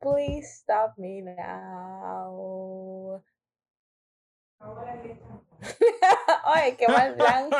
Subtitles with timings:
[0.00, 3.20] Please stop me now.
[6.46, 7.50] Oye, qué mal plan.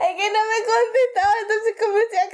[0.00, 2.30] es que no me contestaba, entonces comencé a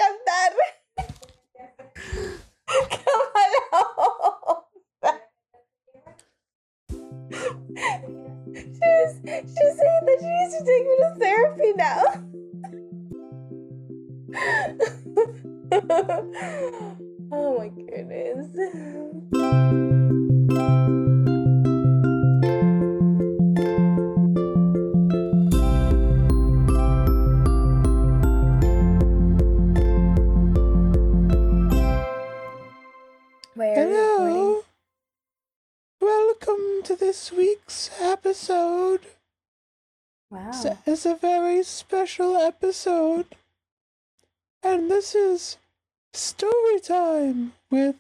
[47.75, 47.97] with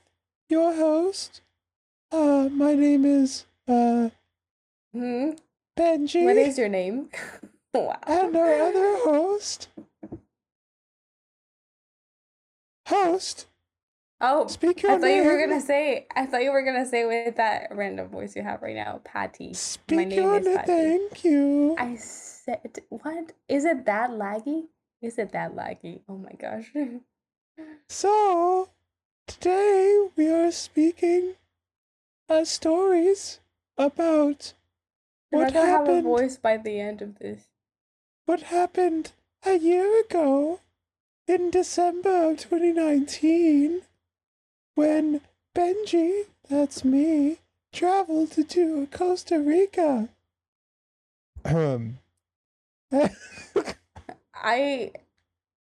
[0.49, 1.41] your host.
[2.13, 4.11] Uh, my name is uh
[4.95, 5.31] Hmm?
[5.77, 6.25] Benji.
[6.25, 7.09] What is your name?
[7.75, 7.99] wow.
[8.07, 9.69] and our other host.
[12.87, 13.47] Host,
[14.21, 15.25] Oh, speak your I thought name.
[15.25, 16.07] you were gonna say.
[16.15, 19.53] I thought you were gonna say with that random voice you have right now, Patty.
[19.55, 20.47] Speak My name your is.
[20.47, 20.69] Patty.
[20.69, 21.75] Thank you.
[21.79, 23.33] I said, what?
[23.49, 24.67] Is it that laggy?
[25.03, 26.03] Is it that laggy?
[26.09, 26.71] Oh my gosh.
[27.89, 28.69] So,
[29.27, 31.35] today we are speaking
[32.29, 33.41] uh, stories
[33.79, 34.53] about
[35.31, 36.05] You're what not gonna have a happened.
[36.05, 37.49] voice by the end of this.
[38.27, 39.13] What happened
[39.45, 40.61] a year ago
[41.27, 43.83] in December of 2019
[44.75, 45.21] when
[45.55, 47.39] Benji, that's me,
[47.73, 50.09] traveled to Costa Rica.
[51.45, 51.99] Um.
[54.35, 54.93] I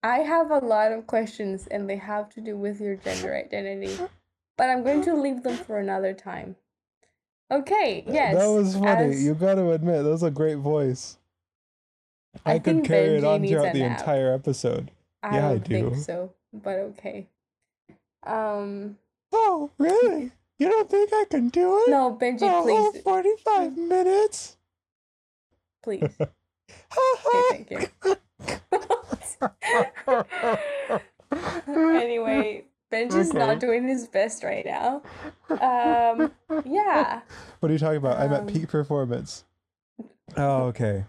[0.05, 3.97] I have a lot of questions and they have to do with your gender identity.
[4.57, 6.55] But I'm going to leave them for another time.
[7.51, 8.35] Okay, yes.
[8.37, 9.13] That was funny.
[9.15, 11.19] as- You got to admit, that was a great voice.
[12.45, 13.99] I I, could carry it on throughout the nap.
[14.01, 14.91] entire episode.
[15.23, 17.27] I Yeah, I don't think so, but okay.
[18.25, 18.99] Um
[19.33, 20.33] Oh, really?
[20.59, 21.91] You don't think I can do it?
[21.91, 24.57] no, Benji, A whole please 45 minutes?
[25.83, 26.03] please.
[26.97, 28.17] Okay, thank you.
[31.33, 33.39] anyway, Benji's Okay.
[33.39, 35.03] not doing his best right now.
[35.51, 36.33] Um
[36.65, 37.21] yeah.
[37.61, 38.19] What are you talking about?
[38.19, 39.45] I'm at Um, peak performance.
[40.37, 41.05] Oh, okay.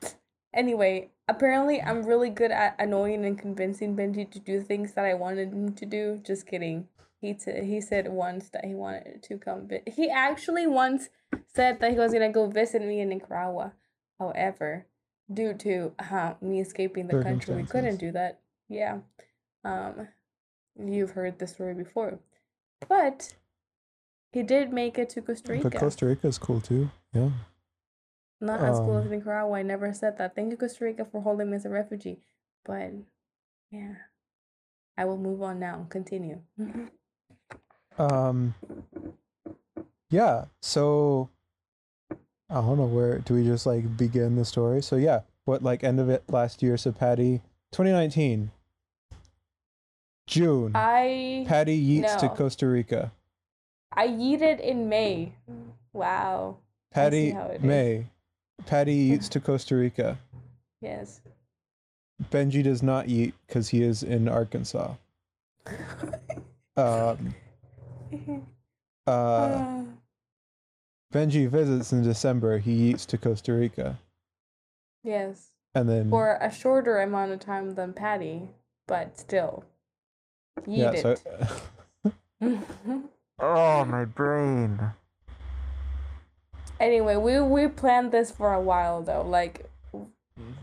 [0.53, 5.14] Anyway, apparently I'm really good at annoying and convincing Benji to do things that I
[5.14, 6.19] wanted him to do.
[6.24, 6.88] Just kidding.
[7.22, 11.09] He t- he said once that he wanted to come, but he actually once
[11.47, 13.74] said that he was gonna go visit me in Nicaragua.
[14.19, 14.85] However,
[15.31, 18.40] due to uh, me escaping the country, we couldn't do that.
[18.69, 19.00] Yeah,
[19.63, 20.08] um,
[20.80, 22.19] you've heard the story before,
[22.88, 23.35] but
[24.31, 25.69] he did make it to Costa Rica.
[25.69, 26.90] But Costa Rica is cool too.
[27.14, 27.30] Yeah.
[28.41, 29.58] Not as cool as Um, Nicaragua.
[29.58, 30.35] I never said that.
[30.35, 32.19] Thank you, Costa Rica, for holding me as a refugee.
[32.66, 32.91] But
[33.72, 33.96] yeah,
[34.97, 35.88] I will move on now.
[35.90, 36.41] Continue.
[37.97, 38.56] Um.
[40.09, 40.46] Yeah.
[40.62, 41.30] So.
[42.50, 44.82] I don't know where do we just like begin the story.
[44.82, 46.78] So yeah, what like end of it last year?
[46.78, 47.42] So Patty,
[47.72, 48.52] 2019.
[50.28, 50.72] June.
[50.76, 52.30] I Patty yeets to.
[52.30, 53.12] Costa Rica.
[53.92, 55.34] I yeeted in May.
[55.94, 56.58] Wow.
[56.92, 57.62] Patty it is.
[57.62, 58.08] May.
[58.66, 60.18] Patty yeets to Costa Rica.
[60.82, 61.22] Yes.
[62.32, 64.94] Benji does not eat because he is in Arkansas.
[66.78, 67.34] Um,
[69.08, 69.84] uh, Uh,
[71.16, 72.58] Benji visits in December.
[72.58, 74.00] He eats to Costa Rica,
[75.02, 75.52] yes.
[75.74, 78.50] and then For a shorter amount of time than Patty,
[78.86, 79.64] but still.
[80.68, 80.92] yeah.
[80.92, 81.64] Yeeted.
[82.03, 82.12] So,
[83.40, 84.78] oh my brain.
[86.81, 89.22] anyway, we we planned this for a while though.
[89.22, 89.70] Like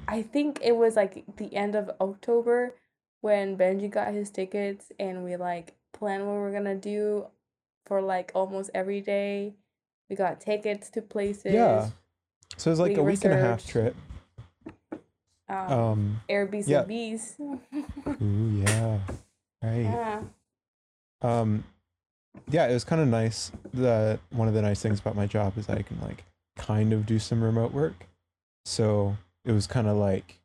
[0.06, 2.74] I think it was like the end of October
[3.22, 7.28] when Benji got his tickets and we like planned what we're gonna do
[7.86, 9.54] for like almost every day.
[10.12, 11.54] We got tickets to places.
[11.54, 11.88] Yeah.
[12.58, 13.96] So it was like We a week and a half trip.
[15.48, 16.20] Um, Um.
[16.28, 17.40] Airbnbs.
[18.20, 18.98] Ooh yeah.
[19.62, 19.80] Right.
[19.80, 20.20] yeah.
[21.22, 21.64] um
[22.50, 25.56] yeah it was kind of nice the one of the nice things about my job
[25.56, 26.24] is i can like
[26.56, 28.08] kind of do some remote work
[28.64, 30.40] so it was kind of like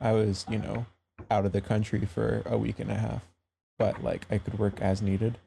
[0.00, 0.86] i was you know
[1.30, 3.22] out of the country for a week and a half
[3.78, 5.38] but like i could work as needed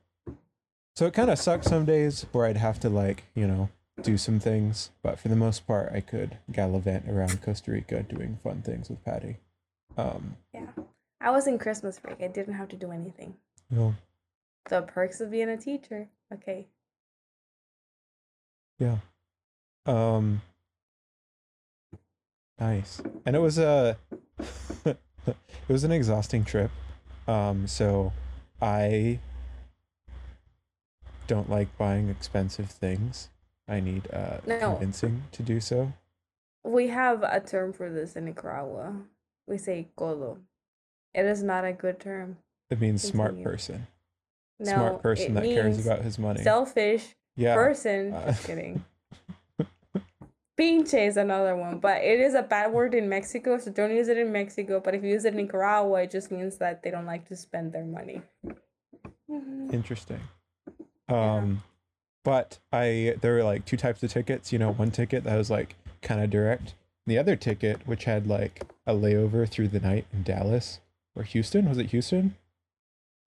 [0.96, 3.70] so it kind of sucked some days where i'd have to like you know
[4.02, 8.40] do some things, but for the most part, I could gallivant around Costa Rica doing
[8.44, 9.38] fun things with Patty.
[9.98, 10.68] Um, Yeah.
[11.20, 12.22] I was in Christmas break.
[12.22, 13.36] I didn't have to do anything.
[13.70, 13.96] know,
[14.70, 16.10] The perks of being a teacher.
[16.34, 16.68] Okay.
[18.80, 18.98] yeah.
[19.86, 20.42] Um,
[22.60, 23.98] nice, and it was a,
[24.86, 24.98] it
[25.68, 26.72] was an exhausting trip.
[27.28, 28.14] Um, so
[28.62, 29.20] I
[31.32, 33.30] don't like buying expensive things.
[33.66, 34.72] I need uh No.
[34.72, 35.94] convincing to do so.
[36.64, 38.98] We have a term for this in Nicaragua.
[39.48, 40.40] We say colo.
[41.14, 42.38] It is not a good term.
[42.70, 43.88] It means smart person.
[44.60, 46.44] No, smart person that cares about his money.
[46.44, 47.56] Selfish yeah.
[47.56, 48.14] person.
[48.14, 48.84] Uh, Just kidding.
[50.60, 54.10] Pinche is another one, but it is a bad word in Mexico, so don't use
[54.10, 54.82] it in Mexico.
[54.84, 57.36] But if you use it in Nicaragua, it just means that they don't like to
[57.38, 58.22] spend their money.
[59.72, 60.20] Interesting.
[61.12, 61.64] Um,
[62.24, 64.52] but I there were like two types of tickets.
[64.54, 66.76] You know, one ticket that was like kind of direct.
[67.08, 70.80] The other ticket, which had like a layover through the night in Dallas
[71.16, 72.36] or Houston, was it Houston?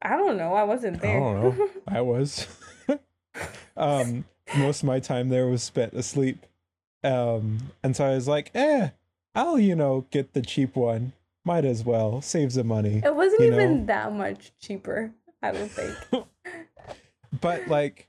[0.01, 0.55] I don't know.
[0.55, 1.21] I wasn't I there.
[1.21, 1.69] don't know.
[1.89, 2.47] I was.
[3.77, 4.25] um,
[4.57, 6.45] most of my time there was spent asleep.
[7.03, 8.91] Um, and so I was like, eh,
[9.35, 11.13] I'll you know get the cheap one.
[11.45, 13.03] Might as well save some money.
[13.05, 13.87] it wasn't even know.
[13.87, 15.11] that much cheaper.
[15.43, 16.25] I don't think.
[17.41, 18.09] but like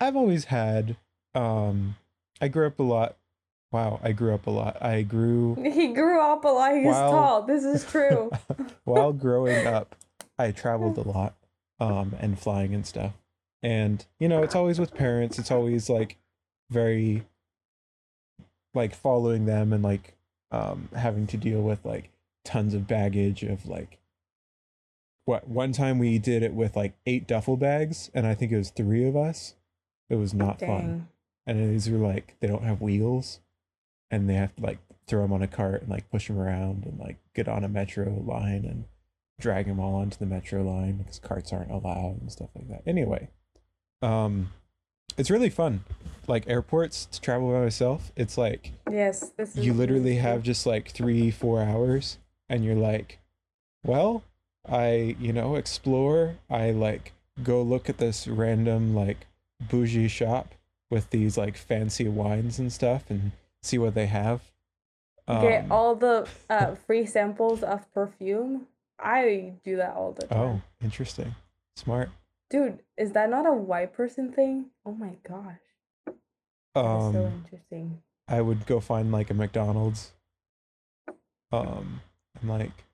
[0.00, 0.96] I've always had
[1.34, 1.96] um
[2.40, 3.16] I grew up a lot.
[3.72, 4.82] Wow, I grew up a lot.
[4.82, 6.74] I grew he grew up a lot.
[6.74, 7.10] He's Wow.
[7.10, 7.42] tall.
[7.42, 8.30] This is true.
[8.84, 9.94] while growing up,
[10.38, 11.34] I traveled a lot
[11.78, 13.12] um and flying and stuff.
[13.62, 15.38] And you know, it's always with parents.
[15.38, 16.16] It's always like
[16.70, 17.24] very
[18.74, 20.16] like following them and like
[20.50, 22.10] um having to deal with like
[22.44, 23.98] tons of baggage of like
[25.30, 28.56] what one time we did it with like eight duffel bags and I think it
[28.56, 29.54] was 3 of us.
[30.08, 31.08] It was not fun.
[31.46, 33.40] And these are like they don't have wheels
[34.10, 36.84] and they have to like throw them on a cart and like push them around
[36.84, 38.84] and like get on a metro line and
[39.40, 42.82] drag them all onto the metro line because carts aren't allowed and stuff like that
[42.86, 43.28] anyway
[44.02, 44.52] um
[45.16, 45.82] it's really fun
[46.26, 50.66] like airports to travel by myself it's like Yes, this is you literally have just
[50.66, 52.18] like three four hours
[52.48, 53.18] and you're like
[53.84, 54.22] well
[54.68, 57.12] i you know explore i like
[57.42, 59.26] go look at this random like
[59.68, 60.54] bougie shop
[60.90, 64.42] with these like fancy wines and stuff and see what they have
[65.28, 68.66] get Um, all the uh, free samples of perfume.
[68.98, 70.38] I do that all the time.
[70.38, 71.34] oh interesting
[71.76, 72.10] smart
[72.50, 74.70] Dude, is that not a white person thing?
[74.84, 75.60] Oh my gosh.
[76.08, 76.14] Is
[76.74, 78.02] so um interesting.
[78.28, 80.12] i would go find like a mcdonald's
[81.52, 82.00] um
[82.40, 82.84] and like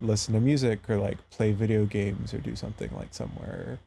[0.00, 3.78] listen to music or like play video games or do something like somewhere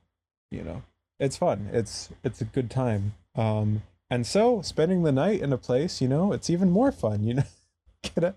[0.52, 0.84] you know?
[1.20, 1.70] It's fun.
[1.72, 3.14] It's it's a good time.
[3.36, 7.24] Um and so spending the night in a place you know it's even more fun
[7.24, 7.44] you know?
[8.04, 8.36] Get it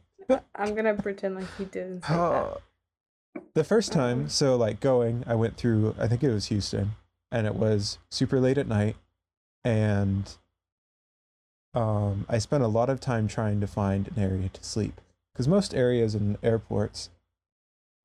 [0.55, 2.61] I'm gonna pretend like he didn't say that.
[3.55, 6.93] the first time so like going i went through i think it was houston
[7.31, 8.97] and it was super late at night
[9.65, 10.37] and
[11.75, 15.01] um i spent a lot of time trying to find an area to sleep
[15.33, 17.11] because most areas in airports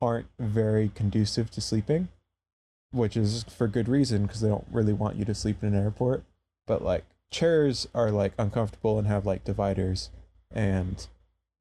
[0.02, 2.08] aren't very conducive to sleeping
[2.92, 5.82] which is for good reason because they don't really want you to sleep in an
[5.82, 6.24] airport.
[6.68, 10.10] But like chairs are like uncomfortable and have like dividers
[10.54, 11.08] and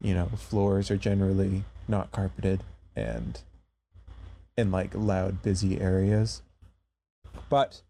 [0.01, 2.65] you know floors are generally not carpeted
[2.97, 3.41] and
[4.57, 6.43] in like loud busy areas.
[7.49, 7.83] But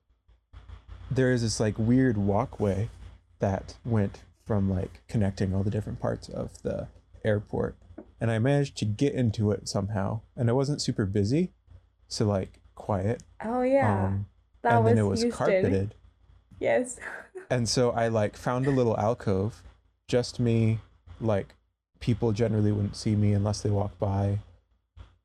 [1.11, 2.91] there is this like weird walkway
[3.41, 6.89] that went from like connecting all the different parts of the
[7.25, 7.77] airport
[8.21, 11.53] and i managed to get into it somehow and I wasn't super busy
[12.09, 14.05] so like quiet Oh yeah.
[14.07, 14.27] um
[14.62, 15.39] that and was, then it was Houston.
[15.39, 15.95] carpeted
[16.61, 16.99] Yes.
[17.50, 19.62] and so I like found a little alcove,
[20.09, 20.79] just me,
[21.21, 21.55] like
[21.99, 24.41] people generally wouldn't see me unless they walked by,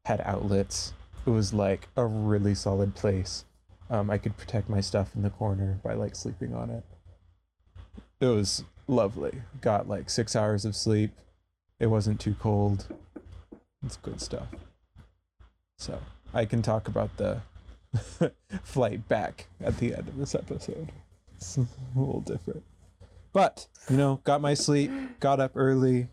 [0.06, 0.94] had outlets.
[1.26, 3.44] It was like a really solid place.
[3.90, 6.84] Um, I could protect my stuff in the corner by like sleeping on it.
[8.22, 9.42] It was lovely.
[9.60, 11.12] Got like six hours of sleep.
[11.80, 12.88] It wasn't too cold.
[13.86, 14.48] It's good stuff.
[15.78, 16.00] So
[16.34, 17.42] I can talk about the
[18.64, 20.92] flight back at the end of this episode.
[21.36, 22.64] It's a little different.
[23.34, 26.08] But, you know, got my sleep, got up early.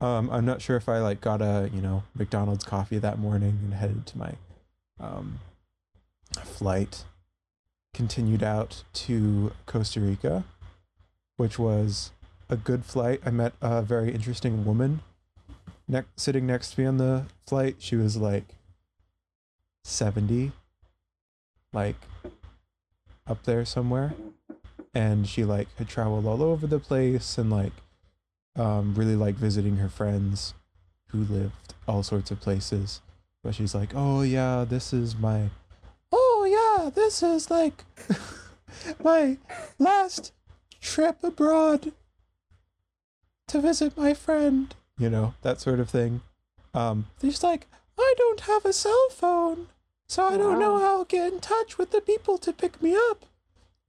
[0.00, 3.58] Um, I'm not sure if I like got a, you know, McDonald's coffee that morning
[3.62, 4.32] and headed to my
[4.98, 5.38] um
[6.42, 7.04] flight.
[7.94, 10.44] Continued out to Costa Rica,
[11.36, 12.10] which was
[12.48, 13.20] a good flight.
[13.24, 15.00] I met a very interesting woman
[15.88, 17.76] ne- sitting next to me on the flight.
[17.78, 18.44] She was like
[19.84, 20.52] 70,
[21.72, 21.96] like
[23.26, 24.14] up there somewhere.
[24.94, 27.72] and she like had traveled all over the place and like
[28.56, 30.52] um really like visiting her friends
[31.08, 33.00] who lived all sorts of places
[33.42, 35.48] but she's like oh yeah this is my
[36.12, 37.84] oh yeah this is like
[39.02, 39.38] my
[39.78, 40.34] last
[40.82, 41.92] trip abroad
[43.52, 46.20] to visit my friend you know that sort of thing
[46.74, 47.66] um she's like
[47.98, 49.68] i don't have a cell phone
[50.06, 52.94] so i don't know how to get in touch with the people to pick me
[53.10, 53.24] up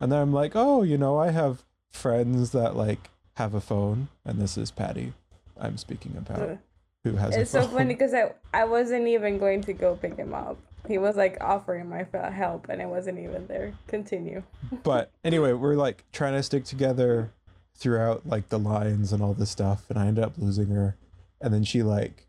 [0.04, 4.10] and then I'm like, oh, you know, I have friends that like have a phone,
[4.26, 5.14] and this is Patty.
[5.58, 6.58] I'm speaking about
[7.06, 10.34] who has It's so funny because I I wasn't even going to go pick him
[10.34, 10.58] up.
[10.90, 13.72] He was like offering my help, and I wasn't even there.
[13.88, 14.44] Continue.
[14.84, 17.32] but anyway, we're like trying to stick together
[17.76, 20.96] throughout like the lines and all this stuff, and I ended up losing her,
[21.42, 22.28] and then she like,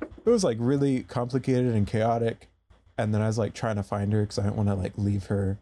[0.00, 2.48] it was like really complicated and chaotic,
[2.96, 4.96] and then I was like trying to find her because I didn't want to like
[4.96, 5.58] leave her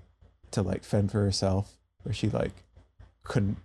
[0.53, 1.73] to like fend for herself,
[2.03, 2.53] where she like
[3.25, 3.59] couldn't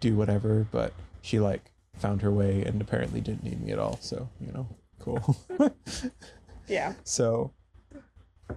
[0.00, 3.98] do whatever, but she like found her way and apparently didn't need me at all.
[4.00, 4.68] So you know,
[5.00, 5.36] cool.
[6.66, 6.94] Yeah.
[7.04, 7.52] So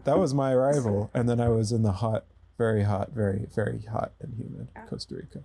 [0.05, 2.25] that was my arrival, and then I was in the hot,
[2.57, 4.85] very hot, very very hot and humid Yeah.
[4.85, 5.43] Costa Rica.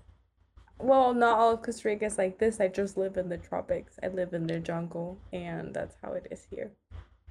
[0.82, 2.60] Well, not all of Costa Rica is like this.
[2.60, 3.98] I just live in the tropics.
[4.02, 6.72] I live in the jungle, and that's how it is here.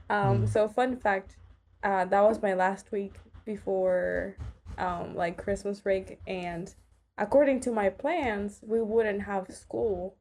[0.09, 0.49] Um, Mm.
[0.49, 1.35] so fun fact,
[1.83, 3.15] uh, that was my last week
[3.45, 4.37] before,
[4.77, 6.73] um, like Christmas break, and
[7.17, 10.15] according to my plans, we wouldn't have school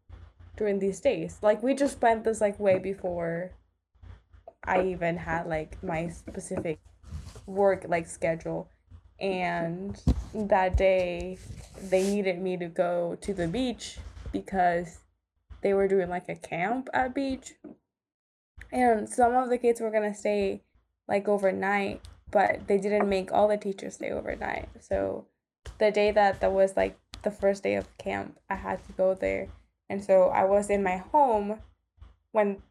[0.56, 1.38] during these days.
[1.40, 3.52] Like we just planned this like way before
[4.64, 6.80] I even had like my specific
[7.46, 8.68] work like schedule.
[9.20, 10.00] And
[10.34, 11.38] that day
[11.80, 13.98] they needed me to go to the beach
[14.32, 15.00] because
[15.62, 17.54] they were doing like a camp at beach.
[18.72, 20.62] And some of the kids were gonna stay
[21.08, 22.00] like overnight,
[22.30, 24.68] but they didn't make all the teachers stay overnight.
[24.80, 25.26] So
[25.78, 29.14] the day that that was like the first day of camp, I had to go
[29.14, 29.48] there.
[29.88, 31.60] And so I was in my home
[32.32, 32.62] when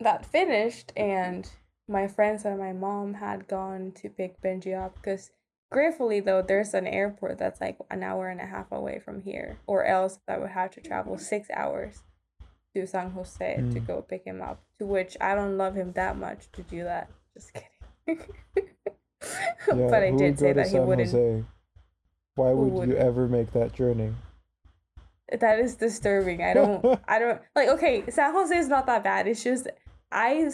[0.00, 1.48] that finished and
[1.86, 5.30] my friends and my mom had gone to pick Benji up because
[5.70, 9.58] gratefully though there's an airport that's like an hour and a half away from here
[9.66, 12.02] or else I would have to travel six hours
[12.74, 13.86] to San Jose to Mm.
[13.86, 17.08] go pick him up to which I don't love him that much to do that
[17.34, 17.66] just kidding
[19.66, 21.44] but I did say to that he wouldn't Jose?
[22.36, 22.88] Why would, would?
[22.88, 24.14] you ever make that journey?
[25.40, 26.42] that is disturbing.
[26.42, 29.28] I don't I don't like okay, San Jose is not that bad.
[29.28, 29.68] It's just
[30.10, 30.50] I.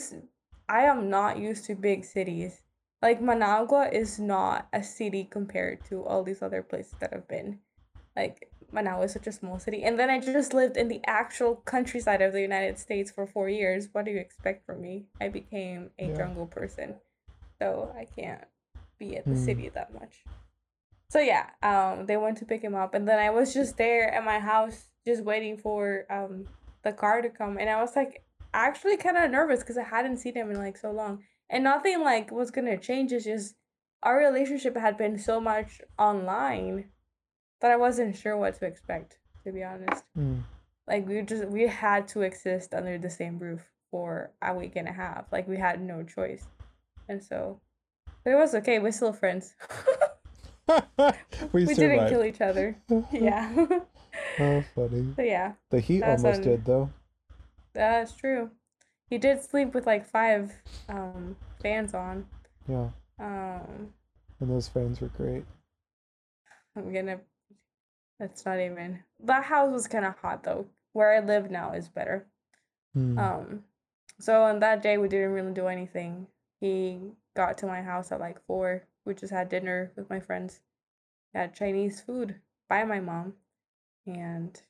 [0.69, 2.61] I am not used to big cities.
[3.03, 7.61] Like Managua is not a city compared to all these other places that I've been.
[8.17, 9.83] Like Managua is such a small city.
[9.85, 13.49] And then I just lived in the actual countryside of the United States for 4
[13.49, 13.89] years.
[13.93, 15.07] What do you expect from me?
[15.21, 16.17] I became a Yeah.
[16.17, 16.97] jungle person.
[17.61, 18.45] So I can't
[18.99, 19.45] be at the Hmm.
[19.45, 20.25] city that much.
[21.09, 24.13] So yeah, um, they went to pick him up, and then I was just there
[24.13, 26.47] at my house, just waiting for um
[26.83, 30.19] the car to come, and I was like actually kind of nervous because I hadn't
[30.19, 33.13] seen him in like so long, and nothing like was gonna change.
[33.13, 33.55] It's just
[34.03, 36.91] our relationship had been so much online
[37.61, 39.19] that I wasn't sure what to expect.
[39.45, 40.39] To be honest, Hmm.
[40.89, 44.89] like we just we had to exist under the same roof for a week and
[44.89, 45.31] a half.
[45.31, 46.45] Like we had no choice,
[47.09, 47.61] and so,
[48.25, 48.81] but it was okay.
[48.81, 49.55] We're still friends.
[50.69, 50.75] we,
[51.65, 52.77] we didn't kill each other.
[53.13, 53.53] Yeah.
[54.41, 55.13] oh, funny.
[55.15, 56.91] so yeah, The heat almost on- did though.
[57.73, 58.51] that's true.
[59.09, 60.53] He did sleep with like five
[60.89, 62.27] um fans on.
[62.69, 63.93] Yeah, Um
[64.41, 65.45] and those fans were great.
[66.77, 67.21] I'm gonna
[68.19, 70.67] that's not even that house was kinda hot though.
[70.93, 72.27] Where I live now is better.
[72.95, 73.19] Hmm.
[73.19, 73.65] Um
[74.19, 76.27] so on that day we didn't really do anything.
[76.61, 78.85] He got to my house at like four.
[79.05, 80.61] We just had dinner with my friends.
[81.35, 82.37] Had Chinese food
[82.69, 83.35] by my mom.
[84.07, 84.61] And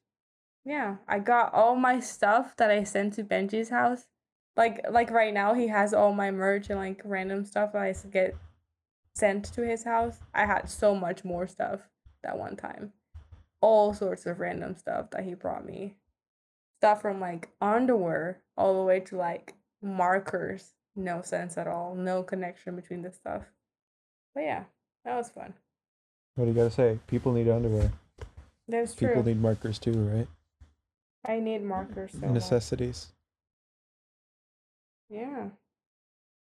[0.65, 4.07] yeah, I got all my stuff that I sent to Benji's house.
[4.57, 7.95] Like like right now he has all my merch and like random stuff that I
[8.11, 8.37] get
[9.15, 10.19] sent to his house.
[10.35, 11.81] I had so much more stuff
[12.23, 12.93] that one time.
[13.61, 15.95] All sorts of random stuff that he brought me.
[16.81, 20.73] Stuff from like underwear all the way to like markers.
[20.95, 21.95] No sense at all.
[21.95, 23.43] No connection between the stuff.
[24.35, 24.65] But yeah,
[25.05, 25.55] that was fun.
[26.35, 26.99] what do you gotta say?
[27.07, 27.91] People need underwear.
[28.69, 29.09] That's true.
[29.09, 30.29] People need markers too, right?
[31.27, 32.43] I need markers so much.
[35.09, 35.49] Yeah.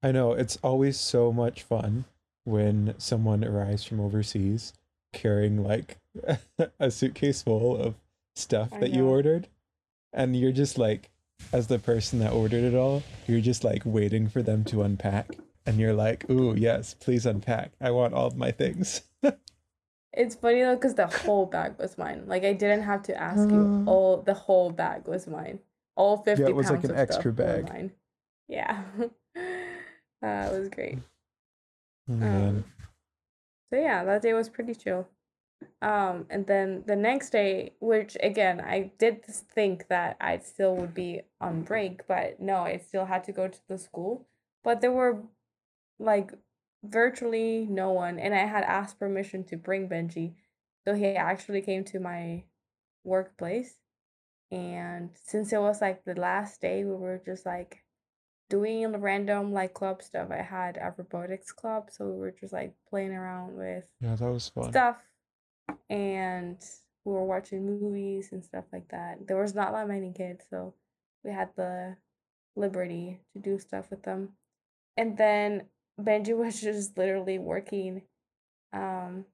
[0.01, 2.05] I know it's always so much fun
[2.43, 4.73] when someone arrives from overseas
[5.13, 5.97] carrying like
[6.79, 7.95] a suitcase full of
[8.35, 9.47] stuff I that you ordered
[10.11, 11.09] and you're just like
[11.51, 15.37] as the person that ordered it all you're just like waiting for them to unpack
[15.65, 19.01] and you're like ooh yes please unpack i want all of my things
[20.13, 22.25] It's funny though, because the whole bag was mine.
[22.27, 23.83] Like I didn't have to ask you.
[23.87, 25.59] All the whole bag was mine.
[25.95, 27.91] All fifty Yeah, it was like an extra bag.
[28.53, 29.07] Yeah, uh,
[30.21, 30.99] it was great.
[32.07, 32.63] Um,
[33.71, 35.07] so yeah, that day was pretty chill.
[35.81, 40.93] Um, and then the next day, which again, I did think that I still would
[40.93, 44.27] be on break, but no, I still had to go to the school.
[44.63, 45.23] But there were
[45.97, 46.33] like
[46.83, 50.35] virtually no one, and I had asked permission to bring Benji,
[50.85, 52.43] so he actually came to my
[53.03, 53.77] workplace.
[54.51, 57.82] And since it was like the last day, we were just like
[58.53, 60.29] doing the random like club stuff.
[60.29, 64.31] I had a robotics club, so we were just like playing around with Yeah, that
[64.31, 64.69] was fun.
[64.69, 64.97] stuff
[65.89, 66.57] and
[67.03, 69.27] we were watching movies and stuff like that.
[69.27, 70.75] There was not that many kids, so
[71.23, 71.97] we had the
[72.55, 74.29] liberty to do stuff with them.
[74.97, 75.63] And then
[75.99, 78.03] Benji was just literally working
[78.71, 79.25] um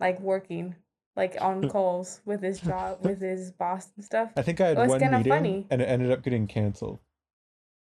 [0.00, 0.74] like working
[1.16, 4.30] like on calls with his job with his boss and stuff.
[4.36, 5.66] I think I had one meeting funny.
[5.70, 7.00] and it ended up getting canceled.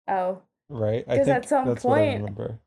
[0.08, 1.06] Oh, Right?
[1.06, 2.58] Because at some that's what I point- remember.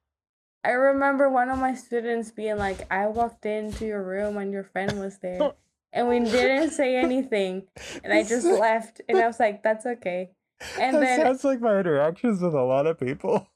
[0.63, 4.63] I remember one of my students being like, I walked into your room and your
[4.63, 5.53] friend was there.
[5.93, 7.63] And we didn't say anything.
[8.03, 9.01] And I just left.
[9.10, 10.31] And I was like, that's okay.
[10.79, 13.48] And that then, sounds like my interactions with a lot of people.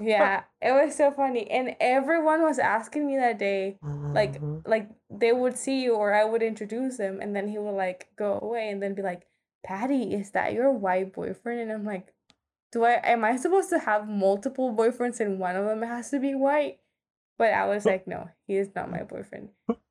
[0.00, 1.50] yeah, it was so funny.
[1.50, 4.68] And everyone was asking me that day, like, mm-hmm.
[4.68, 7.20] like they would see you or I would introduce them.
[7.20, 9.26] And then he would like go away and then be like,
[9.62, 11.60] Patty, is that your white boyfriend?
[11.60, 12.14] And I'm like,
[12.72, 16.20] do I, am I supposed to have multiple boyfriends and one of them has to
[16.20, 16.78] be white?
[17.38, 19.50] But I was like, no, he is not my boyfriend.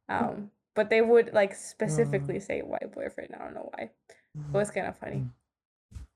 [0.09, 3.33] Um, but they would like specifically say white boyfriend.
[3.33, 3.89] I don't know why.
[4.35, 5.25] It was kind of funny.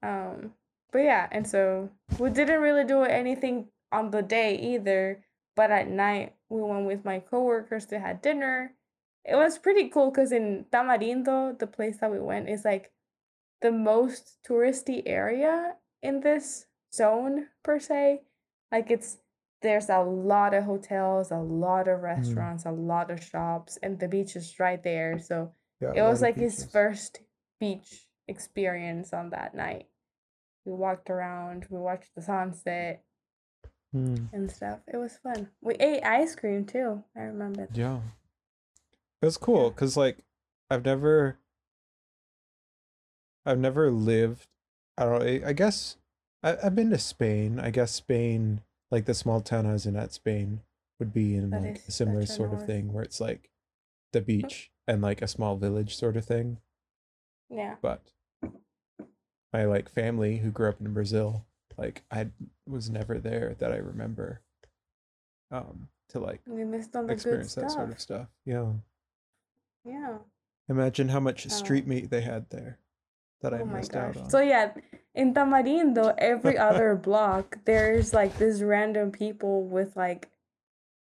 [0.03, 0.53] Um,
[0.91, 1.89] but yeah, and so
[2.19, 5.23] we didn't really do anything on the day either.
[5.55, 8.73] But at night, we went with my coworkers to have dinner.
[9.25, 12.91] It was pretty cool because in Tamarindo, the place that we went, is like
[13.61, 18.21] the most touristy area in this zone per se.
[18.71, 19.17] Like it's
[19.61, 24.07] there's a lot of hotels, a lot of restaurants, a lot of shops, and the
[24.07, 25.19] beach is right there.
[25.19, 27.21] So Yeah, it was like his first
[27.59, 29.87] beach experience on that night.
[30.65, 33.03] We walked around, we watched the sunset
[33.91, 34.79] Hmm, and stuff.
[34.87, 35.49] It was fun.
[35.61, 37.03] We ate ice cream too.
[37.15, 37.67] I remember.
[37.73, 37.99] Yeah.
[39.21, 40.19] It was cool because, like,
[40.69, 41.37] I've never.
[43.45, 44.47] I've never lived.
[45.01, 45.23] I don't.
[45.23, 45.97] I, I guess
[46.43, 47.59] I, I've been to Spain.
[47.59, 48.61] I guess Spain,
[48.91, 50.61] like the small town I was in at Spain,
[50.99, 53.49] would be in That like a similar sort of thing where it's like
[54.13, 56.57] the beach and like a small village sort of thing.
[57.49, 57.75] Yeah.
[57.81, 58.01] but
[59.51, 61.45] my like family who grew up in Brazil,
[61.77, 62.27] like I
[62.67, 64.41] was never there that I remember.
[65.51, 67.63] Um, to like We missed on the good experience stuff.
[67.63, 68.27] that sort of stuff.
[68.45, 68.67] Yeah.
[69.83, 70.17] Yeah.
[70.69, 71.89] Imagine how much street Oh.
[71.89, 72.77] meat they had there
[73.41, 74.29] that I oh missed out on.
[74.29, 74.71] So yeah,
[75.15, 80.29] in Tamarindo, every other block, there's like this random people with like,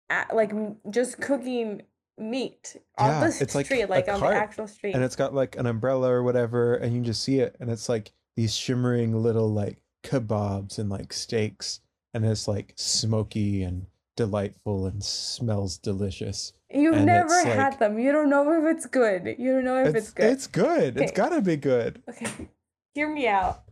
[0.09, 0.51] a- like
[0.89, 1.81] just cooking
[2.17, 4.93] meat on Yeah, the it's like street, a like on the actual street.
[4.95, 7.69] and it's got like an umbrella or whatever, and you can just see it, and
[7.69, 11.81] it's like these shimmering little like kebabs and like steaks,
[12.13, 16.53] and it's like smoky and delightful and smells delicious.
[16.69, 17.99] You've and never had like- them.
[17.99, 19.35] You don't know if it's good.
[19.37, 20.31] You don't know if it's, It's good.
[20.31, 20.97] it's good.
[20.97, 22.01] It's gotta be good.
[22.09, 22.49] Okay,
[22.93, 23.63] hear me out.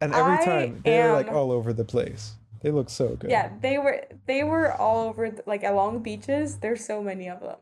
[0.00, 2.34] And every I time they're like all over the place.
[2.62, 3.30] They look so good.
[3.30, 6.58] Yeah, they were they were all over th- like along beaches.
[6.58, 7.56] There's so many of them.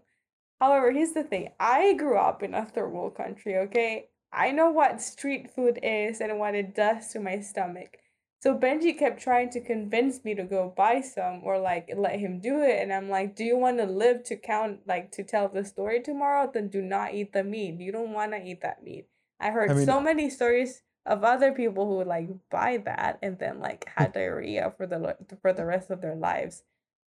[0.60, 1.50] However, here's the thing.
[1.60, 4.08] I grew up in a third world country, okay?
[4.32, 7.98] I know what street food is and what it does to my stomach.
[8.44, 12.40] So Benji kept trying to convince me to go buy some or like let him
[12.40, 15.48] do it and I'm like, "Do you want to live to count like to tell
[15.48, 16.50] the story tomorrow?
[16.52, 17.80] Then do not eat the meat.
[17.80, 19.09] You don't want to eat that meat."
[19.40, 23.18] I heard mean- so uh many stories of other people who would like buy that
[23.22, 26.64] and then like had diarrhea for the for the rest of their lives.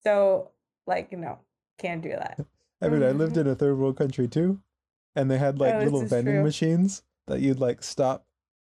[0.06, 0.52] So
[0.88, 1.40] like you know
[1.78, 2.40] can't do that.
[2.82, 4.62] I mean, I lived in a third world country too,
[5.18, 6.44] and they had oh, like Oh, little vending true.
[6.46, 8.26] machines that you'd like stop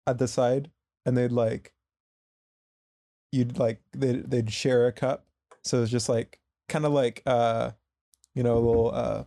[0.06, 0.70] at the side,
[1.04, 1.74] and they'd like
[3.36, 5.26] you'd like they'd they'd share a cup,
[5.62, 7.72] so it's just like kind of like uh,
[8.34, 9.24] you know, a little uh,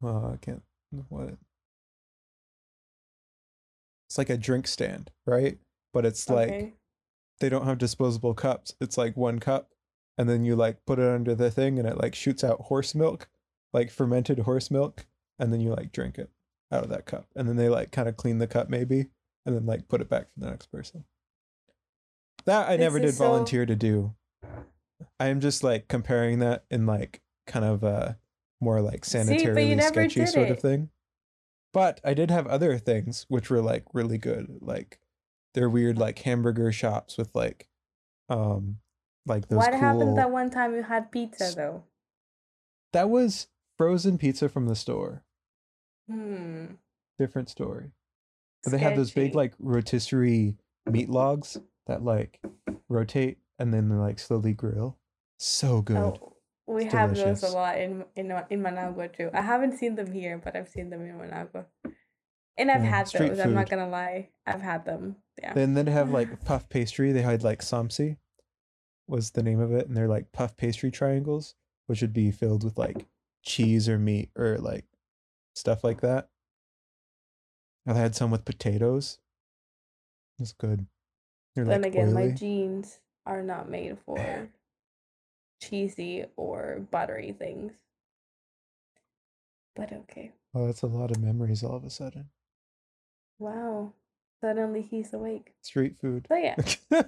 [0.00, 0.62] well, I can't
[1.08, 1.34] what.
[4.08, 5.58] It's like a drink stand, right?
[5.92, 6.72] But it's like Okay.
[7.40, 8.74] they don't have disposable cups.
[8.80, 9.70] It's like one cup,
[10.18, 12.94] and then you like put it under the thing, and it like shoots out horse
[12.94, 13.28] milk,
[13.72, 15.06] like fermented horse milk,
[15.38, 16.30] and then you like drink it
[16.70, 19.06] out of that cup, and then they like kind of clean the cup maybe,
[19.46, 21.04] and then like put it back for the next person.
[22.46, 24.14] That I This never did is so- volunteer to do.
[25.20, 28.18] I am just like comparing that in like kind of a
[28.60, 30.90] more like See, sanitarily never sketchy sort of thing.
[31.72, 34.58] But I did have other things which were like really good.
[34.60, 34.98] Like
[35.54, 37.68] they're weird like hamburger shops with like
[38.28, 38.78] um
[39.26, 41.84] like those What cool happened that one time you had pizza though?
[42.92, 45.22] that was frozen pizza from the store.
[46.10, 46.66] Hmm.
[47.18, 47.92] Different story.
[48.64, 52.40] But they had those big like rotisserie meat logs that like
[52.88, 54.98] rotate and then they like slowly grill.
[55.38, 55.96] So good.
[55.96, 59.30] Oh, we It's have those a lot in in in Managua too.
[59.32, 61.66] I haven't seen them here, but I've seen them in Managua.
[62.56, 63.40] And I've Yeah, had those.
[63.40, 64.28] I'm not gonna lie.
[64.46, 65.16] I've had them.
[65.40, 65.54] Yeah.
[65.54, 67.12] Then they have like puff pastry.
[67.12, 68.18] They had like samsi
[69.08, 71.54] was the name of it, and they're like puff pastry triangles,
[71.86, 73.06] which would be filled with like
[73.42, 74.84] cheese or meat or like
[75.54, 76.28] stuff like that.
[77.86, 79.18] I had some with potatoes.
[80.38, 80.86] It's good.
[81.54, 84.48] They're then like again, my genes are not made for
[85.60, 87.72] cheesy or buttery things.
[89.76, 90.32] But okay.
[90.54, 92.30] Oh, that's a lot of memories all of a sudden.
[93.38, 93.92] Wow.
[94.40, 95.54] Suddenly he's awake.
[95.62, 96.26] Street food.
[96.28, 96.56] So yeah.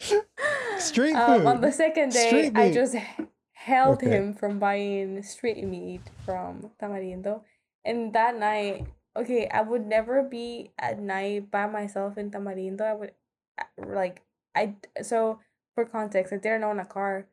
[0.78, 2.94] Street Um, on the second day, I just
[3.52, 4.10] held Okay.
[4.10, 7.42] him from buying street meat from Tamarindo.
[7.84, 12.82] And that night, okay, I would never be at night by myself in Tamarindo.
[12.82, 13.12] I would,
[13.78, 14.22] like,
[14.54, 15.40] I, so
[15.74, 17.26] for context, I didn't own a car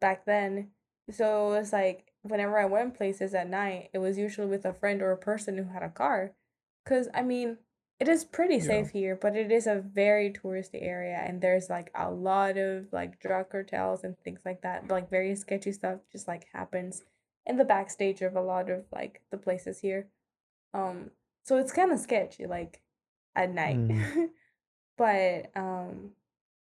[0.00, 0.68] back then.
[1.10, 4.72] So it was like, whenever I went places at night, it was usually with a
[4.72, 6.32] friend or a person who had a car.
[6.84, 7.58] Because, I mean,
[8.00, 8.62] it is pretty Yeah.
[8.62, 12.92] safe here, but it is a very touristy area, and there's like a lot of
[12.92, 14.88] like drug cartels and things like that.
[14.88, 17.04] Like very sketchy stuff just like happens
[17.46, 20.08] in the backstage of a lot of like the places here.
[20.74, 21.12] Um,
[21.44, 22.82] so it's kind of sketchy, like
[23.36, 23.78] at night.
[23.78, 24.30] Mm.
[25.02, 26.12] but um,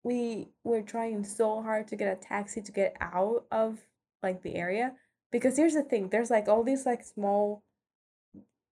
[0.04, 3.78] we were trying so hard to get a taxi to get out of
[4.24, 4.94] like the area
[5.32, 7.62] because here's the thing: there's like all these like small,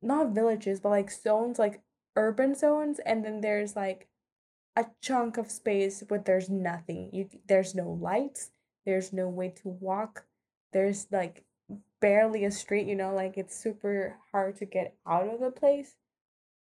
[0.02, 1.82] not villages, but like zones, like
[2.16, 4.08] urban zones, and then there's like
[4.76, 7.12] a chunk of space where there's nothing.
[7.14, 8.50] You there's no lights,
[8.88, 10.26] there's no way to walk,
[10.74, 11.44] there's like
[12.02, 15.94] barely a street, you know, like it's super hard to get out of the place.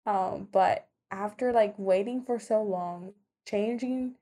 [0.08, 3.14] Um, but after like waiting for so long,
[3.48, 4.16] changing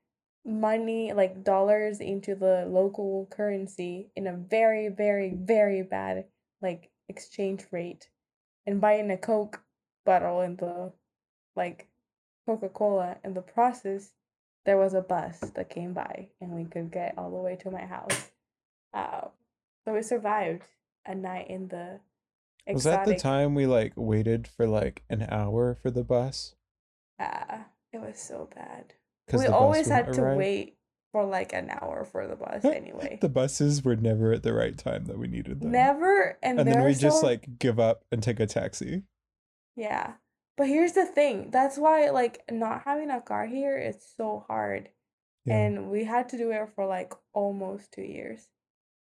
[0.46, 6.26] money like dollars into the local currency in a very, very, very bad
[6.62, 8.10] like exchange rate
[8.66, 9.62] and buying a Coke
[10.06, 10.92] bottle in the
[11.56, 11.88] like
[12.46, 14.12] Coca Cola in the process,
[14.66, 17.72] there was a bus that came by and we could get all the way to
[17.72, 18.32] my house.
[18.94, 19.28] Uh,
[19.84, 20.64] so we survived
[21.06, 22.00] a night in the
[22.68, 26.56] Was that the time we like waited for like an hour for the bus?
[27.24, 27.58] Uh,
[27.92, 28.94] it was so bad.
[29.32, 30.38] We always had to arrive?
[30.38, 30.78] wait
[31.12, 33.20] for like an hour for the bus anyway.
[33.22, 35.72] the buses were never at the right time that we needed them.
[35.72, 39.04] Never, and, and then we just like give up and take a taxi.
[39.76, 40.14] Yeah.
[40.58, 41.50] But here's the thing.
[41.52, 44.90] That's why like not having a car here is so hard.
[45.46, 45.58] Yeah.
[45.58, 48.48] And we had to do it for like almost 2 years.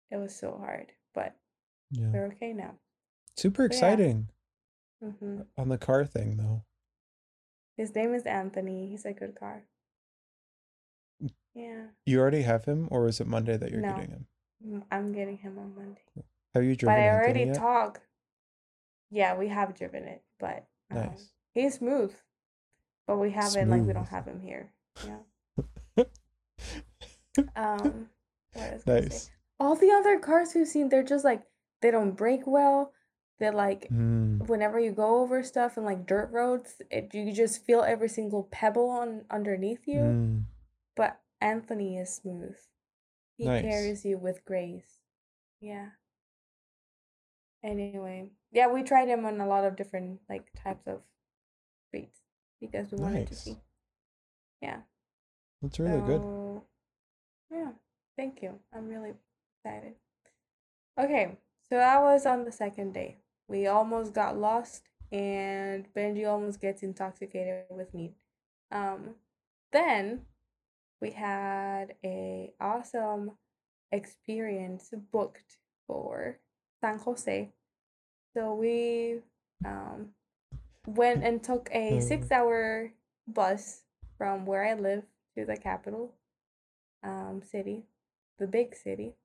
[0.09, 1.35] It was so hard, but
[1.91, 2.07] yeah.
[2.11, 2.75] we're okay now.
[3.37, 3.67] Super yeah.
[3.67, 4.27] exciting
[5.01, 6.63] hmm on the car thing though.
[7.81, 8.87] His name is Anthony.
[8.89, 9.63] He's a good car.
[11.55, 11.85] Yeah.
[12.05, 13.95] You already have him, or is it Monday that you're No.
[13.95, 14.83] getting him?
[14.91, 16.03] I'm getting him on Monday.
[16.53, 16.95] Have you driven?
[16.95, 16.99] It?
[16.99, 17.55] But I already yet?
[17.55, 18.01] talked.
[19.09, 21.31] Yeah, we have driven it, but um, Nice.
[21.55, 22.13] he's smooth.
[23.07, 24.71] But we haven't like we don't have him here.
[25.03, 25.17] Yeah.
[27.55, 28.09] Um
[28.53, 29.01] what was I gonna say?
[29.01, 29.31] nice.
[29.59, 31.41] all the other cars we've seen, they're just like
[31.81, 32.93] they don't brake well.
[33.41, 37.65] They're like Mm, whenever you go over stuff and like dirt roads, it, you just
[37.65, 40.01] feel every single pebble on underneath you.
[40.01, 40.43] mm.
[40.95, 42.55] But Anthony is smooth.
[43.37, 43.63] He Nice.
[43.63, 44.99] carries you with grace.
[45.59, 45.89] Yeah.
[47.63, 51.01] Anyway, yeah, we tried him on a lot of different like types of
[51.87, 52.19] streets
[52.59, 53.57] because we wanted to see.
[54.61, 54.81] Yeah.
[55.63, 56.61] That's really good.
[57.51, 57.71] Yeah,
[58.15, 58.59] thank you.
[58.71, 59.13] I'm really
[59.65, 59.95] excited.
[60.99, 61.37] Okay,
[61.69, 63.17] so that was on the second day.
[63.51, 68.15] We almost got lost, and Benji almost gets intoxicated with meat.
[68.71, 69.15] Um,
[69.73, 70.21] then
[71.01, 73.31] we had a awesome
[73.91, 76.39] experience booked for
[76.81, 77.49] San Jose.
[78.33, 79.19] So we
[79.65, 80.13] um
[80.87, 82.01] went and took a Uh.
[82.01, 82.93] six hour
[83.27, 83.83] bus
[84.17, 85.03] from where I live
[85.35, 86.13] to the capital
[87.03, 87.83] um city,
[88.39, 89.15] the big city.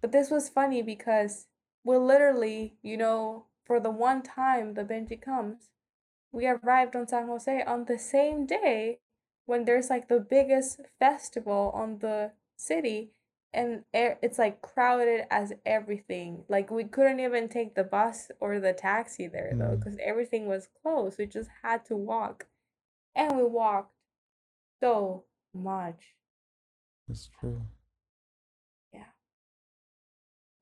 [0.00, 1.46] But this was funny because
[1.84, 5.70] we literally, you know, for the one time the Benji comes,
[6.32, 8.98] we arrived on San Jose on the same day
[9.46, 13.12] when there's like the biggest festival on the city
[13.52, 16.42] and it's like crowded as everything.
[16.48, 19.78] Like we couldn't even take the bus or the taxi there though, Mm.
[19.78, 21.16] because everything was closed.
[21.16, 22.48] We just had to walk,
[23.14, 23.94] and we walked
[24.82, 25.22] so
[25.54, 26.16] much.
[27.08, 27.62] It's true.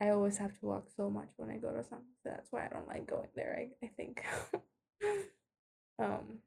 [0.01, 2.05] I always have to walk so much when I go to some.
[2.23, 3.57] So that's why I don't like going there.
[3.59, 4.25] I I think.
[5.99, 6.41] um,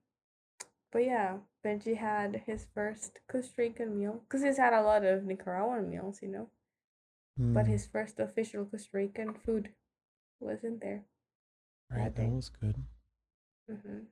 [0.92, 5.24] but yeah, Benji had his first Costa Rican meal because he's had a lot of
[5.26, 6.50] Nicaraguan meals, you know.
[7.54, 9.74] But Mm, his first official Costa Rican food
[10.40, 11.06] wasn't there.
[11.92, 12.76] right, that that was good.
[13.68, 14.06] hmm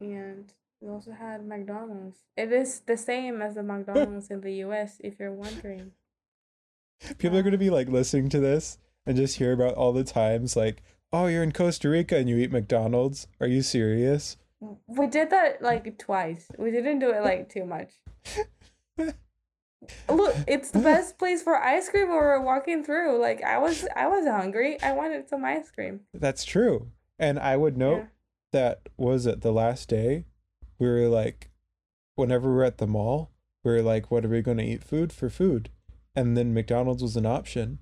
[0.00, 2.24] And we also had McDonald's.
[2.36, 5.00] It is the same as the McDonald's in the U.S.
[5.04, 5.92] If you're wondering.
[7.18, 10.04] People are gonna Um, be like listening to this and just hear about all the
[10.04, 10.82] times like,
[11.12, 13.28] oh, you're in Costa Rica and you eat McDonald's.
[13.40, 14.36] Are you serious?
[14.86, 16.48] We did that like twice.
[16.58, 17.92] We didn't do it like too much.
[20.08, 23.20] Look, it's the best place for ice cream when we're walking through.
[23.20, 24.80] Like I was I was hungry.
[24.82, 26.00] I wanted some ice cream.
[26.14, 26.90] That's true.
[27.18, 28.06] And I would note Yeah.
[28.52, 30.24] that was it the last day
[30.78, 31.50] we were like
[32.16, 33.30] whenever we're at the mall
[33.64, 35.70] we were like what are we going to eat food for food
[36.16, 37.78] and then mcdonald's was an option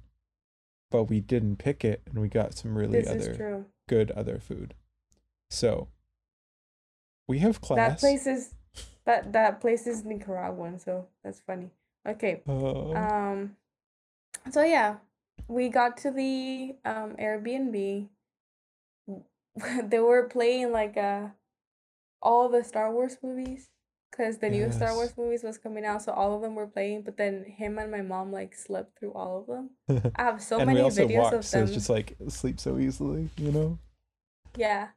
[0.90, 4.74] but we didn't pick it and we got some really This other good other food
[5.50, 5.88] so
[7.26, 8.54] we have class That place is
[9.04, 11.70] that that place is Nicaraguan, so that's funny.
[12.06, 12.42] Okay.
[12.48, 13.56] Uh, Um
[14.50, 14.96] so yeah,
[15.48, 18.08] we got to the um Airbnb.
[19.84, 21.28] they were playing like uh
[22.22, 23.68] all the Star Wars movies
[24.16, 27.02] because the new Star Wars movies was coming out, so all of them were playing.
[27.02, 29.70] But then him and my mom like slept through all of them.
[30.16, 31.64] I have so many videos walked of so them.
[31.66, 33.78] it's just like sleep so easily you know
[34.56, 34.88] Yeah,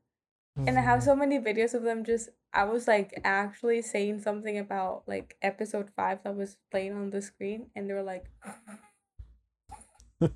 [0.56, 2.04] and I have Uh, so many videos of them.
[2.04, 7.10] Just I was like actually saying something about like episode five that was playing on
[7.10, 8.26] the screen, and they were like.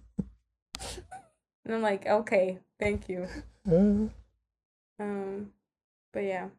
[1.64, 3.28] And I'm like, okay, thank you.
[3.72, 4.08] uh,
[5.00, 5.52] Um,
[6.14, 6.50] but yeah,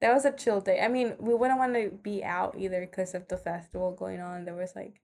[0.00, 0.80] that was a chill day.
[0.80, 4.44] I mean, we wouldn't want to be out either because of the festival going on.
[4.44, 5.00] There was like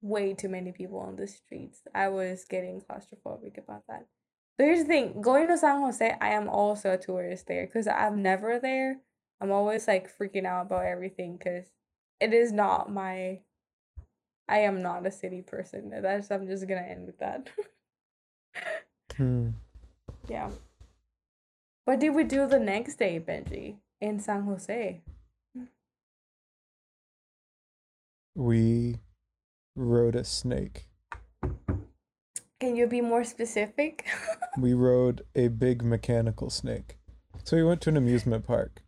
[0.00, 1.82] way too many people on the streets.
[1.94, 4.06] I was getting claustrophobic about that.
[4.58, 7.86] So here's the thing: going to San Jose, I am also a tourist there because
[7.86, 9.00] I'm never there.
[9.40, 11.66] I'm always like freaking out about everything because
[12.20, 13.40] it is not my.
[14.48, 15.90] I am not a city person.
[16.02, 17.48] That's I'm just gonna end with that.
[19.16, 19.50] hmm.
[20.28, 20.50] Yeah.
[21.84, 25.00] What did we do the next day, Benji, in San Jose?
[28.34, 28.98] we
[29.76, 30.86] rode a snake
[32.60, 34.06] Can you be more specific?
[34.58, 36.96] we rode a big mechanical snake.
[37.44, 38.82] So we went to an amusement park.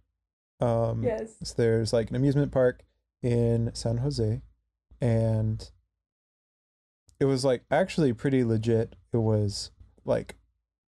[0.61, 1.35] Um, yes.
[1.43, 2.85] So there's like an amusement park
[3.23, 4.41] in San Jose,
[5.01, 5.71] and
[7.21, 8.95] it was like actually pretty legit.
[9.13, 9.73] It was
[10.05, 10.37] like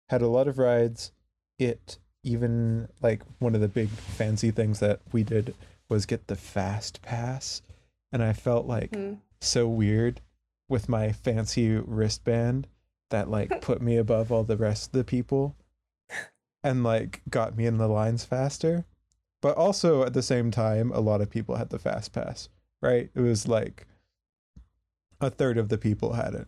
[0.09, 1.11] had a lot of rides.
[1.57, 5.53] It even like one of the big fancy things that we did
[5.89, 7.61] was get the fast pass,
[8.11, 9.19] and I felt like Mhm.
[9.41, 10.21] so weird
[10.69, 12.67] with my fancy wristband
[13.09, 15.55] that like put me above all the rest of the people
[16.63, 18.85] and like got me in the lines faster.
[19.41, 22.47] But also at the same time, a lot of people had the fast pass,
[22.81, 23.09] right?
[23.13, 23.85] It was like
[25.19, 26.47] a third of the people had it.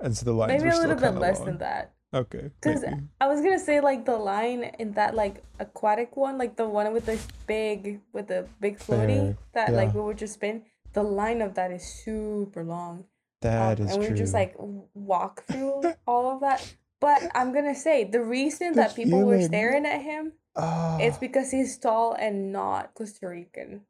[0.00, 1.46] And so the lines Maybe were a little bit less long.
[1.46, 1.92] than that.
[2.12, 2.50] Okay.
[2.60, 6.56] 'Cause Because I was gonna say like the line in that like aquatic one, like
[6.56, 10.64] the one with the big with the big floaty that like we would just spin.
[10.92, 13.04] The line of that is super long.
[13.42, 14.16] That um, is and we true.
[14.16, 14.54] just like
[14.92, 16.74] walk through all of that.
[17.00, 21.52] But I'm gonna say the reason that people were staring at him Ah, is because
[21.52, 23.82] he's tall and not Costa Rican.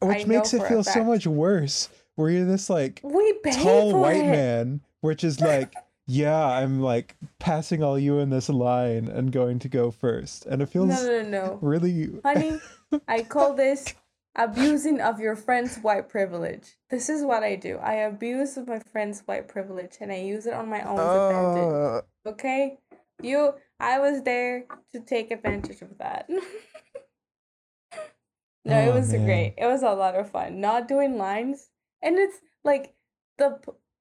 [0.00, 1.88] which I makes it feel so much worse.
[2.14, 4.30] Where you're this like We tall white it.
[4.30, 5.74] man, which is like,
[6.06, 10.62] yeah, I'm like passing all you in this line and going to go first, and
[10.62, 12.20] it feels No, no, no, really.
[12.24, 12.58] Honey,
[13.08, 13.94] I call this
[14.38, 16.76] abusing of your friend's white privilege.
[16.90, 17.78] This is what I do.
[17.78, 22.04] I abuse of my friend's white privilege and I use it on my own advantage.
[22.26, 22.78] Uh, Okay?
[23.22, 26.28] You I was there to take advantage of that.
[28.64, 29.24] no, it Oh, was man.
[29.24, 29.54] great.
[29.56, 30.60] It was a lot of fun.
[30.60, 31.70] Not doing lines.
[32.02, 32.94] And it's like
[33.38, 33.58] the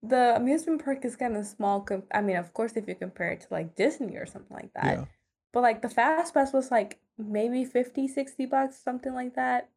[0.08, 1.82] the amusement park is kind of small.
[1.82, 4.74] Com- I mean, of course, if you compare it to like Disney or something like
[4.74, 4.86] that.
[5.00, 5.06] yeah,
[5.54, 9.70] But like the fast pass was like maybe 50, 60 bucks, something like that.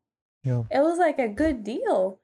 [0.45, 0.63] yeah.
[0.71, 2.21] It was like a good deal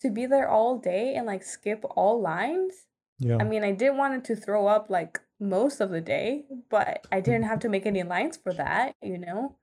[0.00, 2.86] to be there all day and like skip all lines.
[3.18, 3.38] Yeah.
[3.40, 7.20] I mean, I did wanted to throw up like most of the day, but I
[7.26, 9.56] didn't have to make any lines for that, you know?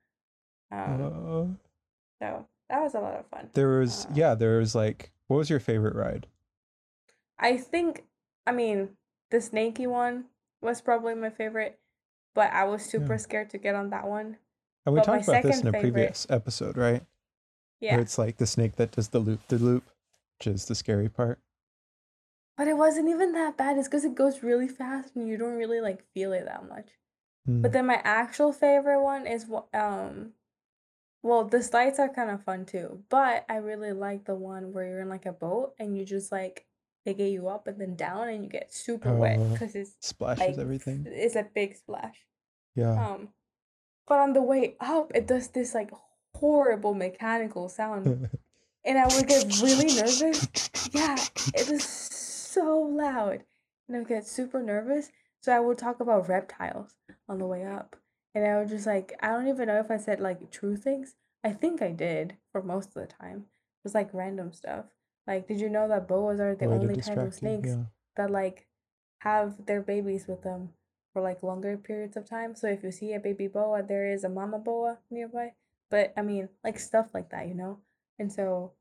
[0.71, 1.45] Um, Uh,
[2.21, 3.49] so that was a lot of fun.
[3.53, 6.27] there was uh, yeah, there was like what was your favorite ride?
[7.41, 8.05] I think
[8.47, 8.89] I mean
[9.31, 10.25] the snaky one
[10.61, 11.79] was probably my favorite,
[12.35, 13.17] but I was super Yeah.
[13.17, 14.37] scared to get on that one.
[14.85, 17.03] And we But talked about this in a favorite- previous episode, right?
[17.79, 17.93] Yeah.
[17.93, 19.89] Where it's like the snake that does the loop the loop,
[20.37, 21.39] which is the scary part.
[22.57, 23.77] But it wasn't even that bad.
[23.77, 26.89] It's because it goes really fast and you don't really like feel it that much.
[27.49, 27.61] Mm.
[27.63, 30.33] But then my actual favorite one is um
[31.23, 34.87] well, the slides are kind of fun too, but I really like the one where
[34.87, 36.65] you're in like a boat and you just like
[37.05, 39.95] they get you up and then down and you get super wet Oh, because it's
[40.01, 41.05] Splashes like everything.
[41.07, 42.17] it's a big splash.
[42.75, 42.93] Yeah.
[42.93, 43.29] Um
[44.07, 45.91] but on the way up it does this like
[46.35, 48.29] horrible mechanical sound
[48.85, 50.47] and I would get really nervous.
[50.91, 51.15] Yeah,
[51.53, 53.43] it was so loud.
[53.87, 55.11] And I would get super nervous.
[55.41, 56.95] So I would talk about reptiles
[57.27, 57.95] on the way up.
[58.35, 61.15] And I would just like, I don't even know if I said like true things.
[61.43, 63.37] I think I did for most of the time.
[63.37, 64.85] It was like random stuff.
[65.31, 67.83] Like, did you know that boas are the Way only type of snakes yeah.
[68.17, 68.67] that like
[69.19, 70.71] have their babies with them
[71.13, 72.53] for like longer periods of time?
[72.53, 75.53] So if you see a baby boa, there is a mama boa nearby.
[75.89, 77.79] But I mean, like stuff like that, you know?
[78.19, 78.73] And so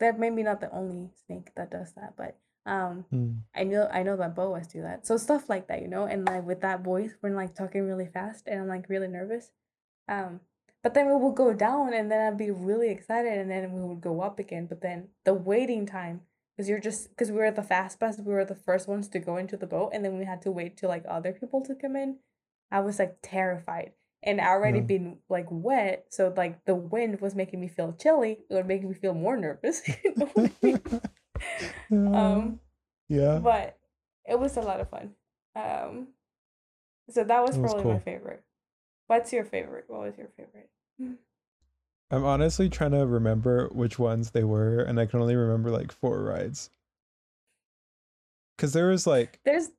[0.00, 3.42] they're maybe not the only snake that does that, but um Mm.
[3.54, 5.06] I know I know that boas do that.
[5.06, 8.06] So stuff like that, you know, and like with that voice we're like talking really
[8.06, 9.50] fast and I'm like really nervous.
[10.08, 10.40] Um
[10.88, 13.82] but then we would go down and then I'd be really excited and then we
[13.82, 14.64] would go up again.
[14.64, 16.22] But then the waiting time
[16.56, 19.18] because you're just because we were the fast pass, we were the first ones to
[19.18, 21.74] go into the boat and then we had to wait till like other people to
[21.74, 22.20] come in.
[22.70, 24.84] I was like terrified and I already Yeah.
[24.86, 28.38] been like wet, so like the wind was making me feel chilly.
[28.48, 29.82] It would make me feel more nervous.
[30.02, 30.66] You know what I
[31.92, 32.14] mean?
[32.14, 32.60] um,
[33.10, 33.40] yeah.
[33.40, 33.76] but
[34.24, 35.10] it was a lot of fun.
[35.54, 36.08] Um,
[37.10, 38.42] so that was was probably my favorite.
[39.06, 39.84] What's your favorite?
[39.88, 40.70] What was your favorite?
[41.00, 45.92] I'm honestly trying to remember which ones they were, and I can only remember like
[45.92, 46.70] four rides.
[48.56, 49.70] Cause there was like There's,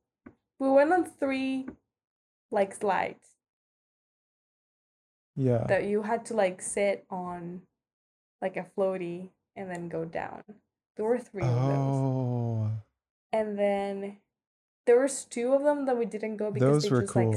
[0.58, 1.68] we went on three,
[2.50, 3.26] like slides
[5.36, 5.64] yeah.
[5.68, 7.62] that you had to like sit on,
[8.40, 10.42] like a floaty and then go down.
[10.96, 12.70] There were three of those, Oh,
[13.32, 14.18] and then
[14.86, 17.36] there was two of them that we didn't go because Those they were just like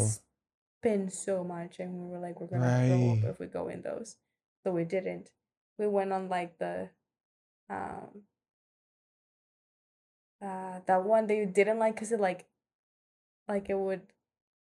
[0.84, 3.24] spin so much, and we were like, we're gonna throw Right.
[3.24, 4.18] up if we go in those,
[4.64, 5.30] so we didn't.
[5.80, 6.90] We went on like the,
[7.70, 8.24] um,
[10.42, 12.46] uh, that one that you didn't like because it like,
[13.48, 14.02] like it would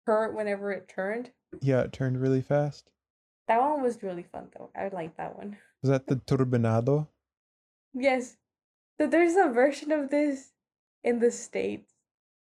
[0.06, 1.30] hurt whenever it turned.
[1.60, 1.82] yeah.
[1.82, 2.90] It turned really fast.
[3.46, 4.70] That one was really fun though.
[4.76, 5.56] I like that one.
[5.82, 7.06] Was that the turbinado?
[7.94, 8.36] Yes.
[9.00, 10.50] So there's a version of this
[11.04, 11.92] in the States.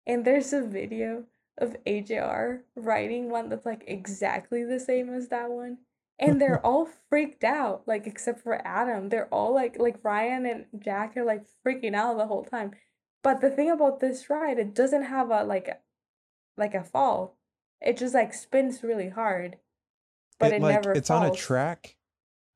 [0.07, 1.25] And there's a video
[1.59, 5.79] of AJR writing one that's like exactly the same as that one.
[6.19, 9.09] And they're all freaked out, like except for Adam.
[9.09, 12.73] They're all like like Ryan and Jack are like freaking out the whole time.
[13.23, 15.77] But the thing about this ride, it doesn't have a like a
[16.57, 17.38] like a fall.
[17.81, 19.57] It just like spins really hard.
[20.38, 21.97] But it, like never it's on a track,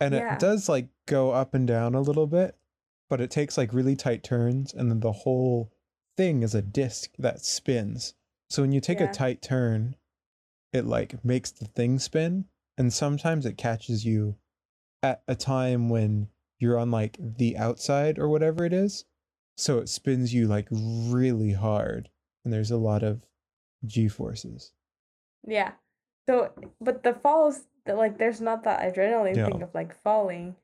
[0.00, 0.34] and Yeah.
[0.34, 2.56] it does like go up and down a little bit,
[3.08, 5.72] but it takes like really tight turns, and then the whole
[6.16, 8.14] thing is a disc that spins.
[8.48, 9.10] So when you take Yeah.
[9.10, 9.96] a tight turn,
[10.72, 12.46] it like makes the thing spin,
[12.78, 14.36] and sometimes it catches you
[15.02, 16.28] at a time when
[16.58, 19.04] you're on like the outside or whatever it is.
[19.56, 22.10] So it spins you like really hard,
[22.44, 23.22] and there's a lot of
[23.84, 24.72] G forces.
[25.46, 25.72] Yeah.
[26.28, 29.46] So, but the falls, like, there's not that adrenaline Yeah.
[29.46, 30.56] thing of like falling.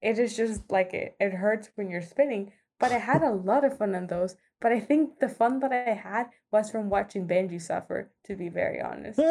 [0.00, 2.52] It is just like it, it hurts when you're spinning.
[2.80, 4.36] But I had a lot of fun on those.
[4.60, 8.48] But I think the fun that I had was from watching Benji suffer, to be
[8.48, 9.20] very honest.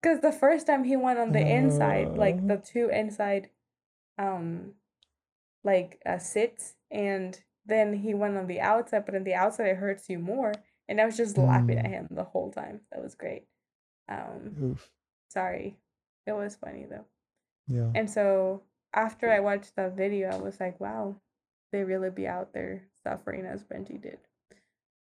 [0.00, 3.50] Because the first time he went on the inside, like the two inside,
[4.16, 4.74] um,
[5.64, 9.76] like uh, sits, and then he went on the outside, but on the outside it
[9.78, 10.52] hurts you more.
[10.88, 11.90] And I was just laughing at Mm.
[11.90, 12.82] him the whole time.
[12.92, 13.46] That was great.
[14.08, 14.90] Um, Oof.
[15.28, 15.76] sorry,
[16.26, 17.06] it was funny though.
[17.66, 17.90] Yeah.
[17.94, 18.62] And so
[18.94, 21.16] after I watched that video, I was like, wow,
[21.72, 24.18] they really be out there suffering as Benji did.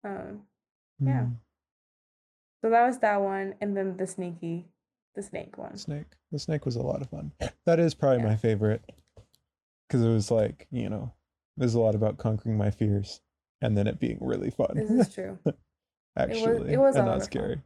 [0.05, 0.43] Um,
[0.99, 1.23] yeah.
[1.23, 1.37] Mm.
[2.63, 4.69] so that was that one, and then the sneaky,
[5.15, 5.77] the snake one.
[5.77, 6.07] Snake.
[6.33, 7.33] The snake was a lot of fun.
[7.67, 8.29] That is probably Yeah.
[8.31, 8.83] my favorite
[9.89, 11.13] because it was like you know,
[11.57, 13.21] there's a lot about conquering my fears
[13.61, 14.73] and then it being really fun.
[14.75, 15.39] This is true.
[16.17, 17.31] actually, it was a and lot not of fun.
[17.31, 17.63] scary.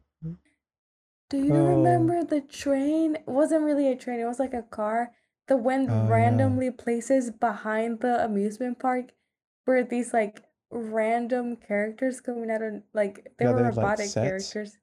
[1.29, 1.77] Do you Oh.
[1.77, 3.15] remember the train?
[3.15, 5.11] It wasn't really a train, it was like a car
[5.47, 6.09] that went Oh, yeah.
[6.09, 9.13] randomly places behind the amusement park
[9.65, 13.77] where these like random characters coming out of like they Yeah, were they had, like,
[13.77, 14.13] robotic sets.
[14.15, 14.77] characters.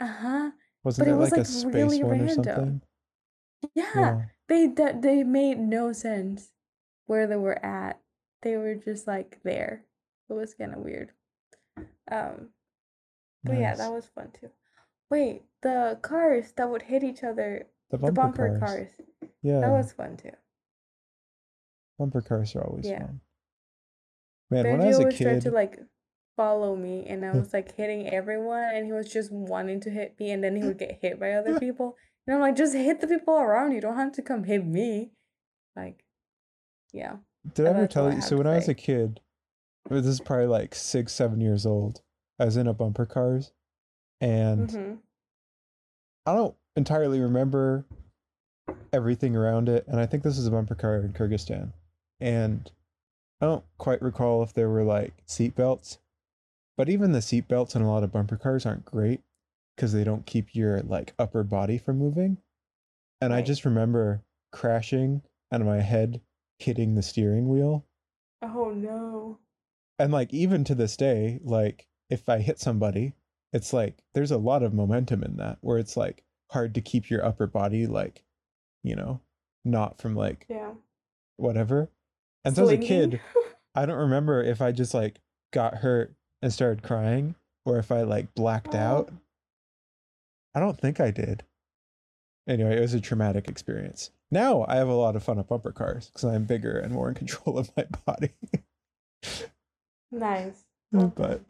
[0.00, 0.50] Uh-huh.
[0.82, 2.34] Wasn't But it was, like, like, a space really random.
[2.44, 2.82] something?
[3.74, 4.26] Yeah.
[4.48, 6.52] They d- they made no sense
[7.06, 8.00] where they were at.
[8.42, 9.84] They were just like there.
[10.28, 11.12] It was kind of weird.
[12.10, 12.50] Um,
[13.44, 14.50] but yeah, that was fun too.
[15.10, 18.60] Wait, the cars that would hit each other, the the bumper, bumper cars.
[18.60, 18.88] cars,
[19.42, 20.30] Yeah, that was fun too.
[21.98, 22.98] bumper cars are always Yeah.
[22.98, 23.20] fun.
[24.50, 25.78] Man, when I was a kid, to like
[26.36, 30.18] follow me, and I was like hitting everyone, and he was just wanting to hit
[30.18, 33.00] me, and then he would get hit by other people, and I'm like, just hit
[33.00, 33.80] the people around you.
[33.80, 35.12] Don't have to come hit me.
[35.76, 36.04] Like,
[36.92, 37.16] yeah.
[37.54, 38.20] did I ever tell you?
[38.20, 39.20] So when I was a kid,
[39.88, 42.02] this is probably like six, seven years old.
[42.38, 43.52] I was in a bumper cars,
[44.20, 44.94] and hmm
[46.26, 47.84] I don't entirely remember
[48.92, 51.72] everything around it, and I think this is a bumper car in Kyrgyzstan,
[52.20, 52.70] and
[53.40, 55.98] I don't quite recall if there were like seat belts,
[56.76, 59.20] but even the seat belts in a lot of bumper cars aren't great
[59.76, 62.38] because they don't keep your like upper body from moving,
[63.20, 66.20] and I just remember crashing and my head
[66.58, 67.86] hitting the steering wheel,
[68.42, 69.38] Oh no.
[69.98, 73.14] and like even to this day, like if I hit somebody,
[73.52, 77.10] it's like there's a lot of momentum in that where it's like hard to keep
[77.10, 78.22] your upper body like,
[78.82, 79.20] you know,
[79.64, 80.72] not from like Yeah.
[81.36, 81.90] whatever.
[82.44, 83.20] And so as a kid,
[83.74, 85.20] I don't remember if I just like
[85.52, 87.34] got hurt and started crying
[87.64, 88.78] or if I like blacked Oh.
[88.78, 89.12] out.
[90.54, 91.44] I don't think I did.
[92.48, 94.10] Anyway, it was a traumatic experience.
[94.32, 97.08] Now I have a lot of fun at bumper cars because I'm bigger and more
[97.08, 98.30] in control of my body.
[100.10, 100.64] Nice.
[100.92, 101.42] but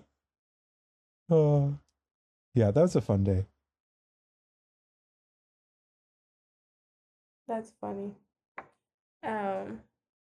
[1.31, 1.79] oh,
[2.55, 3.47] yeah, that was a fun day.
[7.49, 8.13] That's funny.
[9.27, 9.81] Um,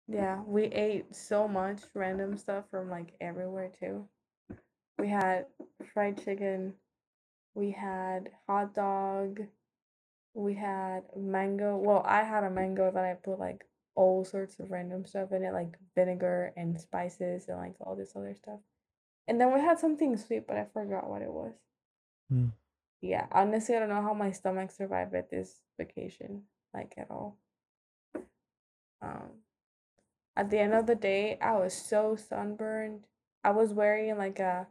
[0.08, 4.08] yeah, we ate so much random stuff from like everywhere too.
[4.98, 5.46] We had
[5.92, 6.74] fried chicken,
[7.54, 9.40] we had hot dog,
[10.34, 11.76] we had mango.
[11.76, 15.44] Well, I had a mango that I put like all sorts of random stuff in
[15.44, 18.60] it, like vinegar and spices and like all this other stuff.
[19.28, 21.52] And then we had something sweet, but I forgot what it was.
[22.32, 22.46] Hmm.
[23.02, 27.36] Yeah, honestly, I don't know how my stomach survived at this vacation, like at all.
[29.02, 29.42] Um,
[30.36, 33.04] at the end of the day, I was so sunburned.
[33.44, 34.68] I was wearing like a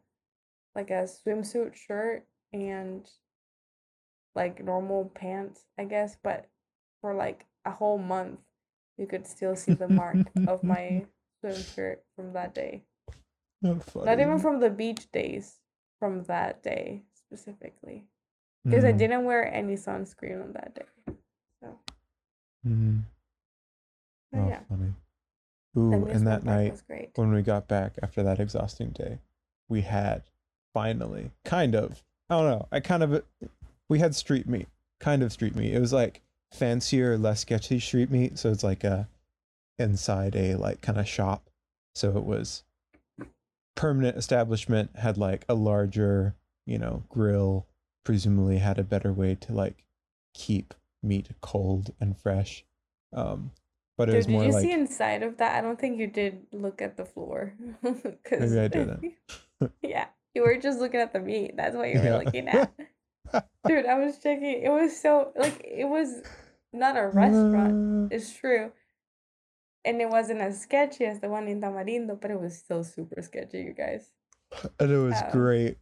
[0.73, 3.07] like a swimsuit shirt and
[4.33, 6.49] like normal pants, I guess, but
[7.01, 8.39] for like a whole month,
[8.97, 10.15] you could still see the mark
[10.47, 11.05] of my
[11.43, 12.85] swimsuit from that day.
[14.05, 15.59] Not even from the beach days,
[15.99, 18.03] from that day specifically.
[18.65, 21.13] Because I Mm, didn't wear any sunscreen on that day.
[21.59, 21.79] So,
[22.67, 23.01] mm.
[24.31, 24.59] but Oh, yeah.
[24.69, 24.93] funny.
[25.77, 26.81] Ooh, and that night
[27.15, 29.19] when we got back after that exhausting day,
[29.69, 30.23] we had
[30.73, 32.67] finally kind of I don't know.
[32.71, 33.23] I kind of
[33.89, 34.67] we had street meat,
[34.99, 35.73] kind of street meat.
[35.73, 36.21] It was like
[36.53, 38.37] fancier, less sketchy street meat.
[38.37, 39.07] So it's like a
[39.79, 41.49] inside a like kind of shop.
[41.95, 42.63] So it was
[43.75, 46.35] permanent establishment had like a larger,
[46.71, 47.67] you know, grill.
[48.03, 49.83] Presumably had a better way to like
[50.33, 52.63] keep meat cold and fresh.
[53.13, 53.51] Um,
[53.97, 55.55] but it Dude, was did more you like see inside of that?
[55.55, 57.53] I don't think you did look at the floor.
[57.83, 59.13] Maybe I didn't.
[59.83, 61.55] yeah, you were just looking at the meat.
[61.55, 62.17] That's what you were Yeah.
[62.17, 62.71] looking at.
[63.67, 64.63] Dude, I was checking.
[64.63, 66.21] It was so like it was
[66.73, 68.11] not a restaurant.
[68.11, 68.71] It's true.
[69.85, 73.21] And it wasn't as sketchy as the one in Tamarindo, but it was still super
[73.21, 74.11] sketchy, you guys.
[74.79, 75.77] and it was Um, great.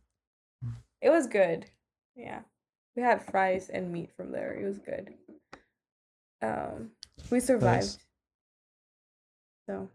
[1.01, 1.65] It was good.
[2.15, 2.41] Yeah.
[2.95, 4.53] We had fries and meat from there.
[4.53, 5.13] It was good.
[6.41, 6.91] Um
[7.31, 7.97] we survived.
[9.67, 9.89] So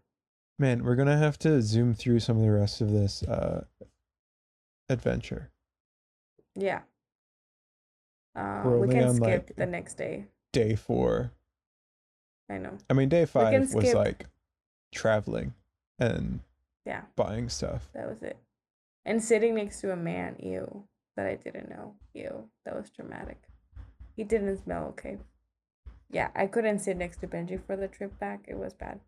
[0.57, 3.65] Man, we're gonna have to zoom through some of the rest of this uh
[4.89, 5.51] adventure.
[6.55, 6.81] yeah.
[8.35, 10.25] Uh, we can skip like, the next day.
[10.51, 11.31] Day four.
[12.49, 12.77] I know.
[12.89, 14.25] I mean, day five was like
[14.93, 15.53] traveling
[15.99, 16.41] and
[16.85, 17.87] Yeah, buying stuff.
[17.93, 18.37] that was it.
[19.05, 20.83] And sitting next to a man, ew,
[21.15, 21.95] that I didn't know.
[22.13, 23.41] Ew, that was traumatic.
[24.15, 25.17] He didn't smell okay.
[26.09, 28.45] Yeah, I couldn't sit next to Benji for the trip back.
[28.47, 28.99] It was bad.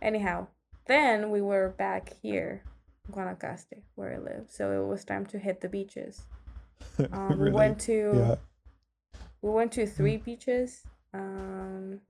[0.00, 0.46] Anyhow,
[0.86, 2.62] then we were back here,
[3.12, 4.46] Guanacaste, where I live.
[4.48, 6.22] So it was time to hit the beaches.
[7.12, 8.34] Um, We went to Yeah.
[9.42, 10.84] we went to three beaches.
[11.14, 12.00] Um,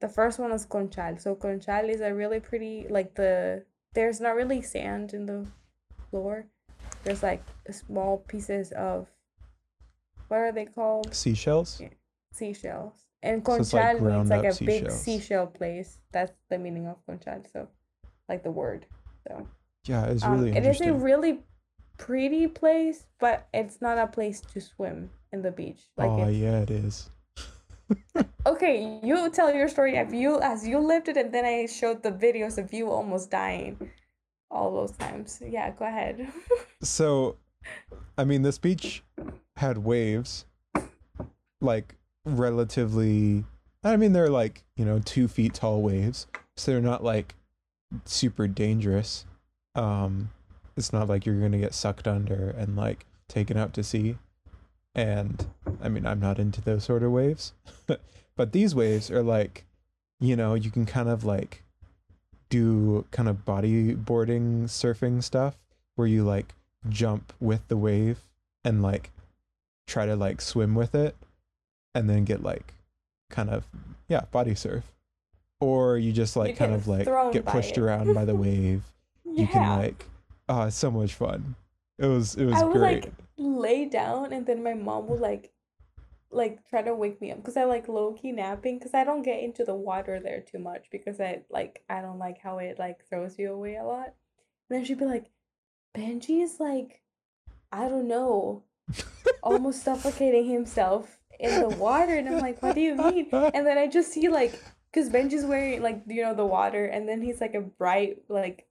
[0.00, 1.18] the first one was Conchal.
[1.18, 3.64] So Conchal is a really pretty like the
[3.94, 5.46] there's not really sand in the
[6.10, 6.46] floor.
[7.04, 9.08] There's like small pieces of
[10.28, 11.14] what are they called?
[11.14, 11.80] Seashells?
[11.80, 11.88] Yeah.
[12.32, 12.94] Seashells.
[13.22, 15.98] And So it's like Conchal means like a up big seashell place.
[16.12, 17.42] That's the meaning of Conchal.
[17.52, 17.68] So
[18.28, 18.86] like the word.
[19.26, 19.46] So
[19.86, 21.40] Yeah, it's um, really it is a really
[21.98, 25.82] pretty place, but it's not a place to swim in the beach.
[25.96, 27.10] Like oh yeah, it is.
[28.46, 32.02] okay, you tell your story of you as you lived it, and then I showed
[32.02, 33.90] the videos of you almost dying.
[34.50, 35.40] all those times.
[35.44, 36.28] Yeah, go ahead.
[36.82, 37.36] so,
[38.18, 39.02] I mean, this beach
[39.56, 40.44] had waves,
[41.60, 43.44] like relatively.
[43.84, 46.26] I mean, they're like you know two feet tall waves,
[46.56, 47.34] so they're not like
[48.04, 49.24] super dangerous.
[49.74, 50.30] Um,
[50.76, 54.18] it's not like you're gonna get sucked under and like taken out to sea.
[54.94, 55.46] And
[55.82, 57.54] I mean, I'm not into those sort of waves,
[58.36, 59.64] but these waves are like,
[60.20, 61.62] you know, you can kind of like
[62.50, 65.56] do kind of bodyboarding surfing stuff
[65.94, 66.54] where you like
[66.88, 68.18] jump with the wave
[68.64, 69.10] and like
[69.86, 71.16] try to like swim with it
[71.94, 72.74] and then get like
[73.30, 73.66] kind of
[74.08, 74.84] yeah body surf
[75.60, 77.82] or you just like You kind of like get pushed it.
[77.82, 78.82] around by the wave
[79.24, 79.42] yeah.
[79.42, 80.06] you can like
[80.48, 81.54] oh it's so much fun
[81.98, 85.20] it was it was I would great like lay down and then my mom would
[85.20, 85.52] like
[86.32, 89.22] like try to wake me up because I like low key napping because I don't
[89.22, 92.78] get into the water there too much because I like I don't like how it
[92.78, 94.14] like throws you away a lot.
[94.68, 95.30] And then she'd be like,
[95.96, 97.02] Benji is like,
[97.70, 98.64] I don't know,
[99.42, 102.16] almost suffocating himself in the water.
[102.16, 103.28] And I'm like, what do you mean?
[103.32, 104.58] And then I just see like,
[104.90, 108.66] because Benji's wearing like, you know, the water and then he's like a bright, like,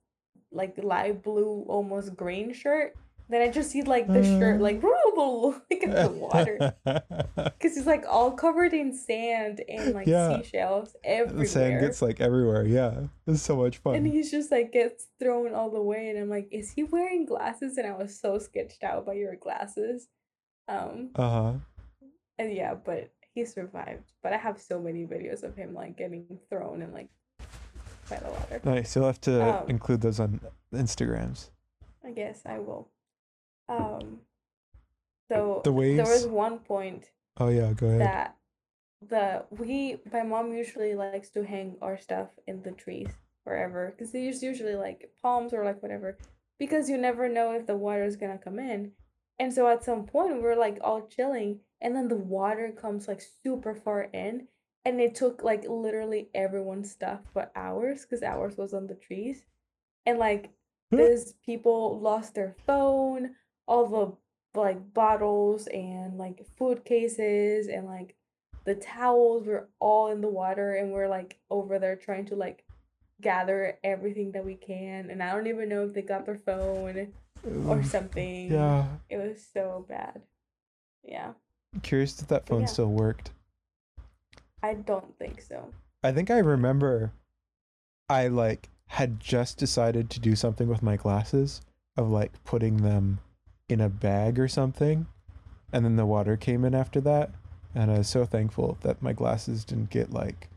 [0.50, 2.94] like light blue, almost green shirt.
[3.32, 4.82] Then I just see like the shirt like
[5.70, 10.36] like in the water because he's like all covered in sand and like Yeah.
[10.42, 14.72] seashells the sand gets like everywhere yeah it's so much fun and he's just like
[14.72, 17.78] gets thrown all the way, and I'm like, is he wearing glasses?
[17.78, 20.08] And I was so sketched out by your glasses.
[20.68, 21.54] Um, uh-huh
[22.38, 24.10] and yeah, but he survived.
[24.22, 27.08] But I have so many videos of him like getting thrown and like
[28.10, 28.60] by the water.
[28.64, 30.40] nice you'll have to Um, include those on
[30.74, 31.50] instagrams
[32.04, 32.90] I guess I will.
[33.68, 34.20] Um,
[35.30, 38.00] so The there was one point oh yeah go ahead.
[38.00, 38.36] that
[39.08, 43.08] the we my mom usually likes to hang our stuff in the trees
[43.44, 46.16] forever because there's usually like palms or like whatever
[46.58, 48.92] because you never know if the water is gonna come in.
[49.38, 53.20] And so at some point we're like all chilling and then the water comes like
[53.42, 54.46] super far in
[54.84, 59.44] and it took like literally everyone's stuff but ours because ours was on the trees.
[60.06, 60.50] And like
[60.92, 63.30] these people lost their phone
[63.66, 68.14] all the like bottles and like food cases and like
[68.64, 72.64] the towels were all in the water and we're like over there trying to like
[73.20, 77.08] gather everything that we can and I don't even know if they got their phone
[77.66, 78.52] or something.
[78.52, 80.22] yeah It was so bad.
[81.02, 81.32] Yeah.
[81.82, 82.66] curious if that phone yeah.
[82.66, 83.30] still worked
[84.62, 85.70] I don't think so.
[86.04, 87.12] I think I remember
[88.08, 91.62] I like had just decided to do something with my glasses
[91.96, 93.18] of like putting them
[93.68, 95.06] in a bag or something
[95.72, 97.30] and then the water came in after that
[97.74, 100.48] and I was so thankful that my glasses didn't get like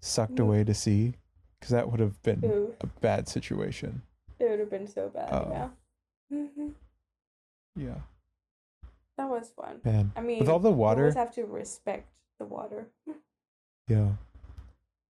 [0.00, 0.44] sucked Mm.
[0.44, 1.14] away to sea
[1.60, 4.02] cuz that would have been Ooh, a bad situation.
[4.38, 5.28] it would have been so bad.
[5.32, 5.48] Oh.
[5.50, 5.68] Yeah.
[6.30, 6.68] hmm
[7.76, 8.00] Yeah.
[9.18, 9.80] That was fun.
[9.84, 10.10] Man.
[10.16, 12.08] I mean, With all the you water, always have to respect
[12.38, 12.88] the water.
[13.88, 14.12] Yeah.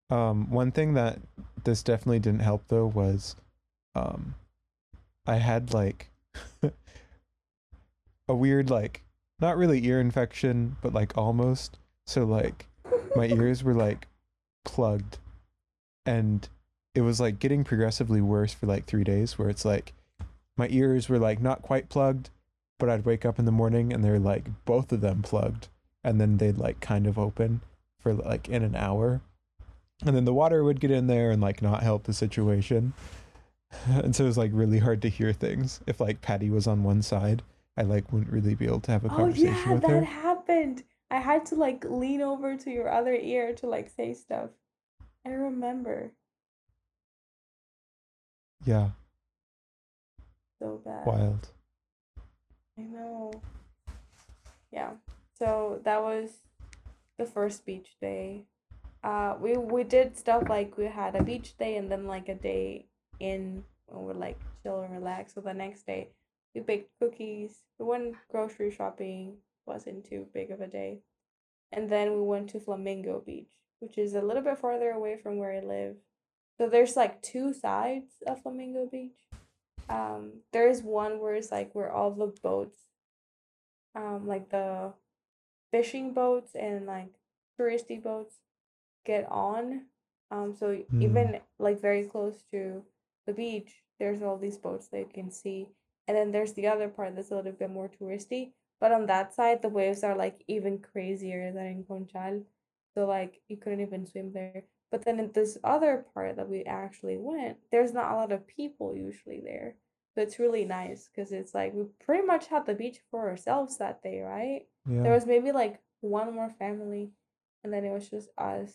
[0.09, 1.19] Um, one thing that
[1.63, 3.35] this definitely didn't help though was
[3.95, 4.35] um
[5.25, 6.09] I had like
[8.27, 9.03] a weird like
[9.39, 11.77] not really ear infection, but like almost.
[12.05, 12.67] So like
[13.15, 14.07] my ears were like
[14.65, 15.17] plugged
[16.05, 16.47] and
[16.95, 19.93] it was like getting progressively worse for like 3 days where it's like
[20.57, 22.29] my ears were like not quite plugged,
[22.79, 25.67] but I'd wake up in the morning and they're like both of them plugged
[26.03, 27.61] and then they'd like kind of open
[27.99, 29.21] for like in an hour.
[30.05, 32.93] And then the water would get in there and like not help the situation.
[33.87, 35.79] And so it was like really hard to hear things.
[35.87, 37.41] If like Patty was on one side,
[37.77, 40.83] I like wouldn't really be able to have a conversation Oh yeah, with that happened.
[41.09, 44.49] I had to like lean over to your other ear to like say stuff.
[45.25, 46.11] I remember.
[48.65, 48.89] Yeah,
[50.59, 51.05] So bad.
[51.05, 51.49] wild.
[52.77, 53.31] I know.
[54.71, 54.91] Yeah.
[55.37, 56.29] So that was
[57.17, 58.45] the first beach day.
[59.03, 62.35] Uh we we did stuff like we had a beach day and then like a
[62.35, 62.87] day
[63.19, 65.33] in when we're like chill and relax.
[65.33, 66.09] So the next day
[66.53, 67.63] we baked cookies.
[67.79, 69.37] We went grocery shopping.
[69.65, 70.99] Wasn't too big of a day.
[71.71, 75.37] And then we went to Flamingo Beach, which is a little bit farther away from
[75.37, 75.95] where I live.
[76.57, 79.17] So there's like two sides of Flamingo Beach.
[79.89, 82.77] Um, there's one where it's like where all the boats,
[83.95, 84.93] um, like the
[85.71, 87.13] fishing boats and like
[87.59, 88.35] touristy boats
[89.05, 89.85] get on.
[90.31, 91.01] Um, so Hmm.
[91.01, 92.83] even like very close to
[93.25, 95.67] the beach, there's all these boats that you can see.
[96.07, 98.51] And then there's the other part that's a little bit more touristy.
[98.79, 102.43] But on that side, the waves are like even crazier than in Conchal.
[102.93, 104.63] So like you couldn't even swim there.
[104.91, 108.45] But then in this other part that we actually went, there's not a lot of
[108.45, 109.75] people usually there.
[110.13, 113.77] So it's really nice because it's like we pretty much had the beach for ourselves
[113.77, 114.67] that day, right?
[114.87, 115.01] Yeah.
[115.01, 117.09] There was maybe like one more family,
[117.63, 118.71] and then it was just us.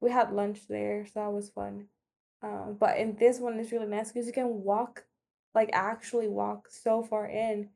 [0.00, 1.86] We had lunch there, so that was fun.
[2.42, 5.04] Um, but in this one, it's really nice because you can walk,
[5.54, 7.68] like actually walk so far in,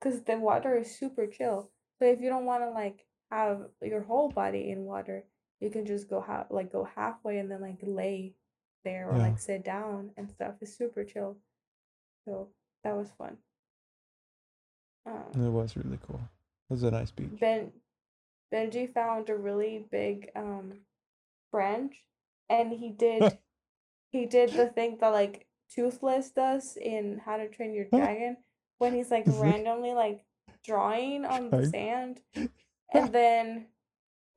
[0.00, 1.70] because the water is super chill.
[1.98, 5.24] So if you don't want to like have your whole body in water,
[5.60, 8.34] you can just go half like go halfway and then like lay
[8.84, 9.28] there or Yeah.
[9.28, 10.54] like sit down and stuff.
[10.60, 11.36] It's super chill.
[12.26, 12.48] So
[12.84, 13.38] that was fun.
[15.06, 16.20] Um, It was really cool.
[16.70, 17.28] It was a nice beach.
[17.40, 17.72] Ben
[18.52, 20.74] Benji found a really big um
[21.50, 21.94] branch
[22.48, 23.38] and he did
[24.10, 25.43] he did the thing that like
[25.74, 28.36] Toothless does in How to Train Your Dragon
[28.78, 30.24] when he's like randomly like
[30.64, 32.20] drawing on the sand
[32.92, 33.66] and then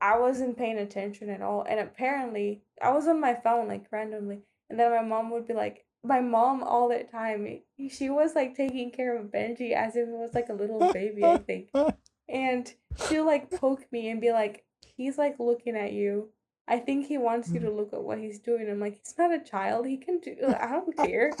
[0.00, 4.40] I wasn't paying attention at all and apparently I was on my phone like randomly
[4.70, 7.60] and then my mom would be like my mom all the time
[7.90, 11.24] she was like taking care of Benji as if it was like a little baby
[11.24, 11.70] I think
[12.28, 12.72] and
[13.08, 14.64] she'll like poke me and be like,
[14.96, 16.30] he's like looking at you.
[16.68, 18.68] I think he wants you to look at what he's doing.
[18.70, 19.86] I'm like, he's not a child.
[19.86, 20.36] He can do.
[20.60, 21.32] I don't care.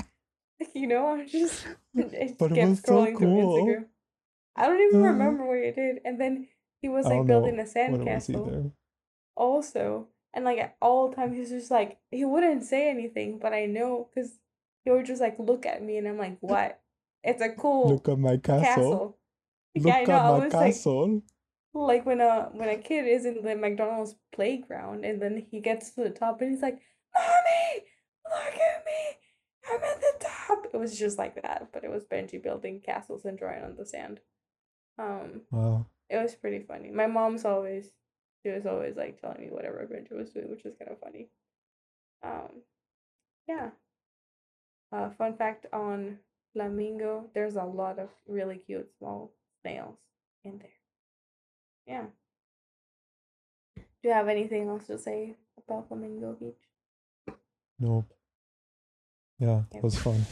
[0.58, 1.66] Like, you know, I'm just.
[1.96, 3.28] I But it kept was so scrolling through.
[3.28, 3.84] Instagram.
[4.56, 6.00] I don't even Uh, remember what he did.
[6.04, 6.48] And then
[6.80, 8.72] he was like building a sandcastle
[9.36, 10.08] also.
[10.34, 14.08] And like at all times, he's just like he wouldn't say anything, but I know
[14.14, 14.38] because
[14.84, 16.80] he would just like look at me, and I'm like, what?
[17.24, 18.62] It's a cool Look at my castle.
[18.64, 19.16] castle.
[19.76, 20.14] Look yeah, I know.
[20.14, 21.12] at I my was castle.
[21.14, 21.22] like
[21.72, 26.02] when a when a kid is in the McDonald's playground and then he gets to
[26.02, 26.80] the top and he's like,
[27.14, 27.84] "Mommy,
[28.28, 29.18] look at me,
[29.70, 33.24] I'm at the top." It was just like that, but it was Benji building castles
[33.24, 34.20] and drawing on the sand.
[34.98, 35.86] Um, Wow.
[36.10, 36.90] it was pretty funny.
[36.90, 37.90] My mom's always
[38.42, 41.28] she was always like telling me whatever Benji was doing, which is kind of funny.
[42.22, 42.62] Um,
[43.48, 43.70] yeah.
[44.92, 46.18] Uh, fun fact on
[46.54, 49.98] Flamingo, there's a lot of really cute small snails
[50.44, 50.77] in there.
[51.88, 52.04] Yeah.
[53.76, 55.34] Do you have anything else to say
[55.66, 57.34] about Flamingo Beach?
[57.80, 58.12] Nope.
[59.38, 60.24] Yeah, it was fun.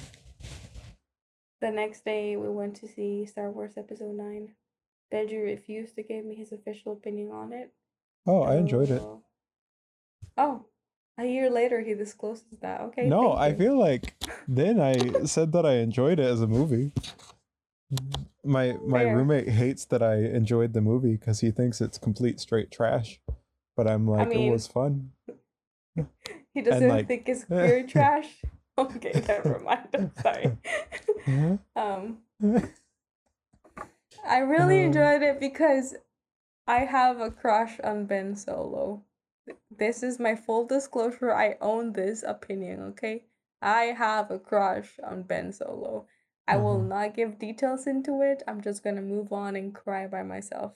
[1.60, 4.50] The next day, we went to see Star Wars Episode 9.
[5.12, 7.72] Benji refused to give me his official opinion on it.
[8.26, 9.00] Oh, I enjoyed it.
[9.00, 9.22] Oh.
[10.36, 10.66] Oh,
[11.18, 12.82] a year later, he discloses that.
[12.82, 13.08] Okay.
[13.08, 14.14] No, I feel like
[14.48, 16.92] then I said that I enjoyed it as a movie.
[18.46, 19.16] My my Fair.
[19.16, 23.20] roommate hates that I enjoyed the movie because he thinks it's complete straight trash.
[23.76, 25.12] But I'm like, mean- it was fun.
[26.54, 28.28] He doesn't like- think it's pure trash.
[28.78, 29.88] Okay, never mind.
[29.94, 30.56] I'm sorry.
[31.26, 31.56] Yeah.
[31.76, 32.18] um,
[34.26, 34.86] I really Uh.
[34.86, 35.94] enjoyed it because
[36.66, 39.02] I have a crush on Ben Solo.
[39.70, 41.32] This is my full disclosure.
[41.34, 43.24] I own this opinion, okay?
[43.62, 46.06] I have a crush on Ben Solo.
[46.48, 46.88] I will Mhm.
[46.88, 48.42] not give details into it.
[48.46, 50.72] I'm just gonna move on and cry by myself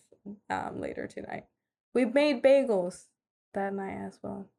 [0.49, 1.47] um later tonight.
[1.95, 3.07] We made bagels
[3.55, 4.47] that night as well.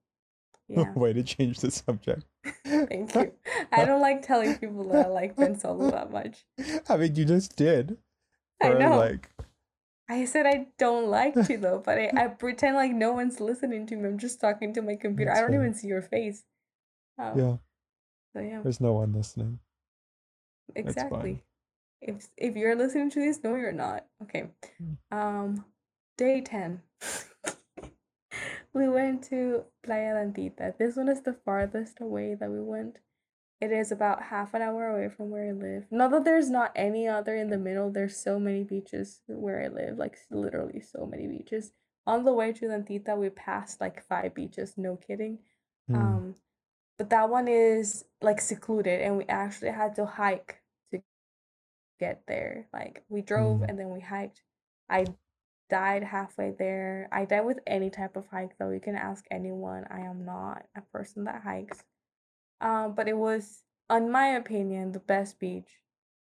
[0.68, 0.94] Yeah.
[0.94, 2.24] Way to change the subject.
[2.66, 3.34] Thank you.
[3.74, 6.46] I don't like telling people that I like Ben Solo that much.
[6.88, 7.98] I mean, you just did.
[8.62, 8.96] I know.
[8.98, 9.30] Like,
[10.08, 13.86] I said I don't like to though, but I, I pretend like no one's listening
[13.88, 14.08] to me.
[14.08, 15.32] I'm just talking to my computer.
[15.32, 15.60] I don't fair.
[15.62, 16.44] even see your face.
[17.18, 17.58] Um, yeah,
[18.34, 19.60] So yeah, there's no one listening.
[20.76, 21.44] Exactly.
[22.02, 24.06] If if you're listening to this, no, you're not.
[24.24, 24.50] Okay.
[24.82, 24.98] Mm.
[25.12, 25.66] Um,
[26.18, 26.82] day ten.
[28.74, 30.78] we went to Playa Dantita.
[30.78, 32.98] This one is the farthest away that we went.
[33.60, 35.86] It is about half an hour away from where I live.
[35.92, 37.92] Not that there's not any other in the middle.
[37.92, 41.72] There's so many beaches where I live, like literally so many beaches.
[42.08, 44.74] On the way to Dantita, we passed like five beaches.
[44.78, 45.40] No kidding.
[45.88, 45.96] Hmm.
[45.96, 46.36] Um,
[46.98, 50.61] but that one is like secluded, and we actually had to hike
[52.02, 52.68] get there.
[52.74, 53.70] Like we drove Mm.
[53.70, 54.42] and then we hiked.
[54.90, 55.06] I
[55.70, 57.08] died halfway there.
[57.14, 58.72] I died with any type of hike though.
[58.72, 59.86] You can ask anyone.
[59.90, 61.84] I am not a person that hikes.
[62.60, 65.82] Um, but it was, in my opinion, the best beach,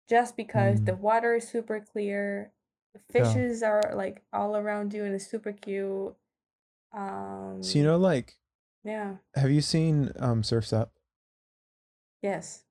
[0.08, 1.00] just because the Mm.
[1.00, 2.52] water is super clear.
[2.94, 3.22] The Yeah.
[3.32, 6.16] fishes are like all around you and it's super cute.
[6.92, 8.38] Um, so you know, like,
[8.84, 10.92] yeah, have you seen um Surfs Up?
[12.22, 12.64] yes.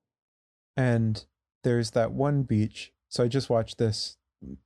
[0.76, 1.24] And
[1.64, 2.92] there's that one beach.
[3.08, 4.16] So I just watched this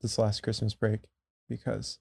[0.01, 1.01] this last Christmas break
[1.49, 1.99] because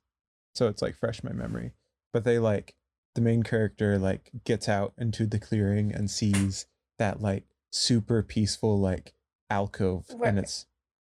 [0.56, 1.72] so it's like fresh in my memory.
[2.14, 2.76] But they like
[3.16, 6.66] the main character like gets out into the clearing and sees
[7.00, 9.14] that like super peaceful like
[9.50, 10.66] alcove Where- and it's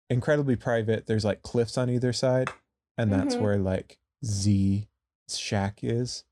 [0.10, 1.08] incredibly private.
[1.08, 2.50] There's like cliffs on either side
[2.98, 3.42] and that's Mhm.
[3.42, 4.88] where like Z
[5.30, 6.24] shack is.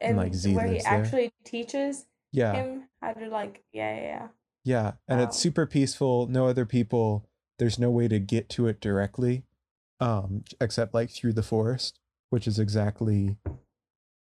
[0.00, 0.82] and, like, Z where he there.
[0.86, 2.52] actually teaches Yeah.
[2.52, 4.28] him how to like yeah yeah
[4.64, 4.92] yeah.
[5.06, 6.26] And it's super peaceful.
[6.26, 7.26] No other people.
[7.58, 9.42] There's no way to get to it directly,
[10.00, 11.98] um, except like through the forest,
[12.30, 13.36] which is exactly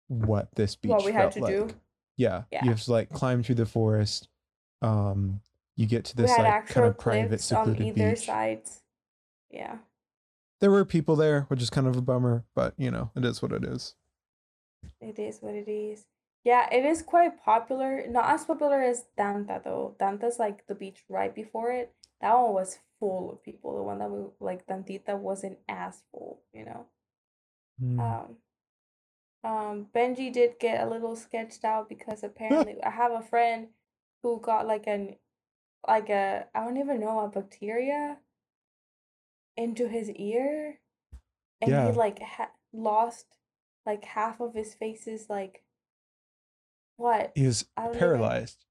[0.09, 1.55] what this beach what we had to like.
[1.55, 1.71] do.
[2.17, 2.65] Yeah, Yeah.
[2.65, 4.29] you have to like climb through the forest.
[4.83, 5.41] Um,
[5.77, 8.27] you get to this like kind of private, cliffs on secluded either beach.
[8.27, 8.83] sides.
[9.51, 9.79] Yeah.
[10.61, 13.41] There were people there, which is kind of a bummer, but you know, it is
[13.43, 13.95] what it is.
[15.01, 16.05] It is what it is.
[16.45, 18.07] Yeah, it is quite popular.
[18.07, 19.97] Not as popular as Danta though.
[19.99, 21.93] Danta's like the beach right before it.
[22.21, 23.77] That one was full of people.
[23.77, 26.87] The one that we like Dantita wasn't as full, you know.
[27.81, 28.01] Hmm.
[28.01, 28.37] Um
[29.43, 33.69] um Benji did get a little sketched out because apparently I have a friend
[34.23, 35.17] who got like an
[35.89, 38.19] like a I don't even know a bacteria
[39.57, 40.81] into his ear
[41.61, 41.91] and Yeah.
[41.91, 43.27] he like ha- lost
[43.87, 45.64] like half of his face's like
[46.97, 48.65] what he was don't even- paralyzed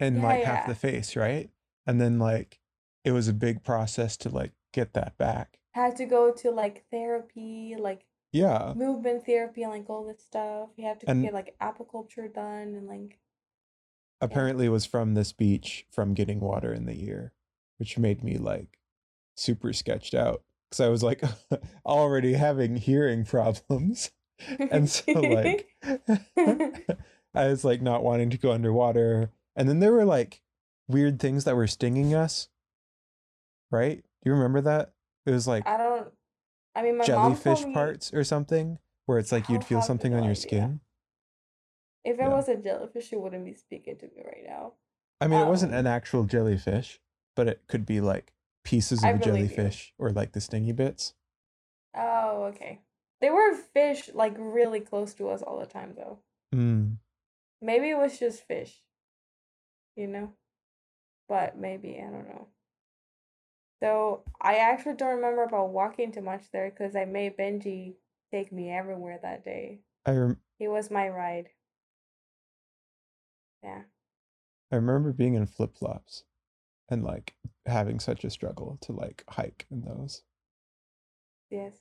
[0.00, 1.50] in Yeah, like half the face, right?
[1.86, 2.60] And then like
[3.04, 5.58] it was a big process to like get that back.
[5.72, 8.72] had to go to like therapy like Yeah.
[8.76, 12.74] movement therapy and like all this stuff he had to And- get like acupuncture done
[12.74, 13.18] and like
[14.20, 17.32] apparently it was from this beach from getting water in the ear,
[17.78, 18.78] which made me like
[19.36, 21.22] super sketched out because I was like
[21.86, 24.10] already having hearing problems.
[24.70, 25.68] And so like
[27.34, 29.30] I was like not wanting to go underwater.
[29.56, 30.40] And then there were like
[30.88, 32.48] weird things that were stinging us.
[33.70, 33.96] Right?
[34.22, 34.92] Do you remember that?
[35.26, 36.08] It was like I don't
[36.76, 40.24] I mean jellyfish me parts or something where it's like you'd feel something no on
[40.24, 40.42] your idea.
[40.42, 40.80] skin.
[42.04, 42.28] if it yeah.
[42.28, 44.72] was a jellyfish it wouldn't be speaking to me right now
[45.20, 47.00] I mean, it wasn't Um, an actual jellyfish,
[47.36, 48.32] but it could be like
[48.64, 49.20] pieces of I a you.
[49.20, 51.14] jellyfish or like the stingy bits.
[51.96, 52.80] oh okay
[53.20, 56.18] they were fish like really close to us all the time though
[56.54, 56.98] Mm.
[57.64, 58.80] Maybe it was just fish
[59.96, 60.32] you know?
[61.28, 62.48] But maybe i don't know.
[63.82, 67.94] So i actually don't remember about walking too much there because i made benji
[68.30, 69.80] take me everywhere that day.
[70.06, 71.48] I rem- he was my ride.
[73.62, 73.82] Yeah.
[74.70, 76.24] I remember being in flip flops
[76.90, 77.34] and like
[77.64, 80.22] having such a struggle to like hike in those.
[81.50, 81.74] yes.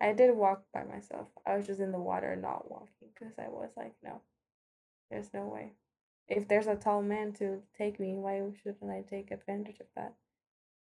[0.00, 1.28] I did walk by myself.
[1.46, 4.20] I was just in the water not walking because i was like no
[5.14, 5.72] there's no way
[6.28, 10.12] if there's a tall man to take me why shouldn't i take advantage of that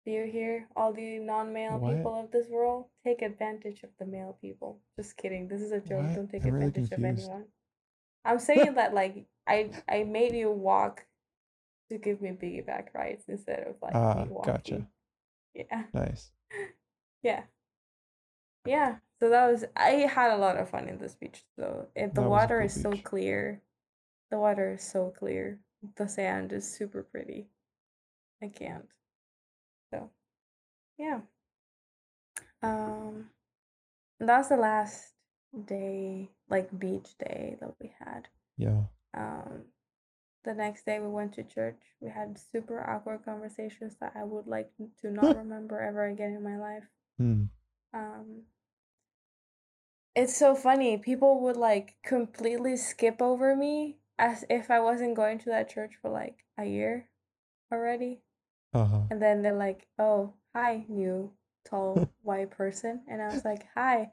[0.05, 4.37] do you hear all the non-male people of this world take advantage of the male
[4.43, 6.15] people just kidding this is a joke What?
[6.15, 7.45] don't take I'm really advantage of anyone
[8.27, 11.07] i'm saying that like i i made you walk
[11.91, 14.87] to give me piggyback rides instead of like Ah, me walking gotcha.
[15.55, 16.31] yeah Nice.
[17.23, 17.43] yeah.
[18.67, 18.97] Yeah.
[19.19, 21.87] So that was I had a lot of fun in this beach though.
[21.95, 23.61] It, the That water is so clear.
[24.31, 25.61] The water is so clear.
[25.97, 27.49] The sand is super pretty.
[28.43, 28.89] I can't.
[29.91, 30.11] So
[30.99, 31.21] yeah.
[32.63, 33.31] Um
[34.19, 35.15] that's the last
[35.67, 38.29] day, like beach day that we had.
[38.57, 38.83] Yeah.
[39.15, 39.65] Um
[40.45, 41.81] the next day we went to church.
[42.01, 44.71] We had super awkward conversations that I would like
[45.03, 46.85] to not remember ever again in my life
[47.19, 47.45] Hmm.
[47.93, 48.43] um
[50.15, 55.39] it's so funny people would like completely skip over me as if i wasn't going
[55.39, 57.09] to that church for like a year
[57.73, 58.21] already
[58.75, 59.01] Uh huh.
[59.11, 61.31] and then they're like oh hi new
[61.65, 64.11] tall white person and i was like hi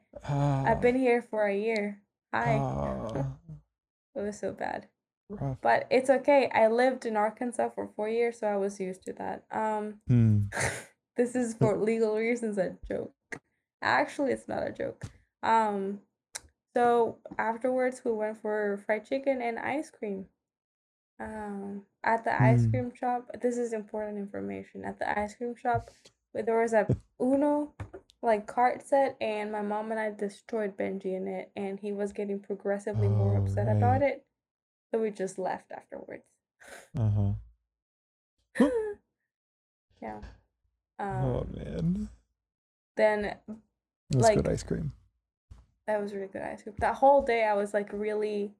[0.66, 2.02] i've been here for a year
[2.34, 3.28] hi Ah,
[4.16, 4.88] it was so bad
[5.30, 5.58] rough.
[5.62, 9.14] but it's okay i lived in arkansas for four years so i was used to
[9.14, 10.44] that um Hmm.
[11.18, 13.12] this is for legal reasons a joke.
[13.82, 15.04] Actually, it's not a joke.
[15.44, 16.00] Um,
[16.78, 20.26] so afterwards we went for fried chicken and ice cream.
[21.20, 22.70] Um, at the ice Mm.
[22.72, 24.86] cream shop, this is important information.
[24.86, 25.90] At the ice cream shop,
[26.34, 26.86] there was a
[27.20, 27.74] Uno
[28.22, 32.14] like cart set, and my mom and I destroyed Benji in it, and he was
[32.14, 34.26] getting progressively more Oh, upset about it.
[34.92, 36.26] So we just left afterwards.
[36.96, 38.70] Uh huh.
[40.02, 40.20] yeah.
[41.00, 42.10] Um, oh man.
[42.96, 43.22] then
[44.12, 44.92] That's like- good ice cream.
[45.88, 46.76] That was really good ice cream.
[46.80, 48.52] That whole day I was like really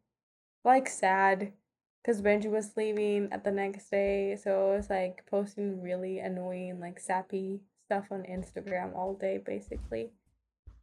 [0.64, 1.54] like sad
[2.02, 4.38] because Benji was leaving at the next day.
[4.42, 10.12] So I was like posting really annoying, like sappy stuff on Instagram all day basically.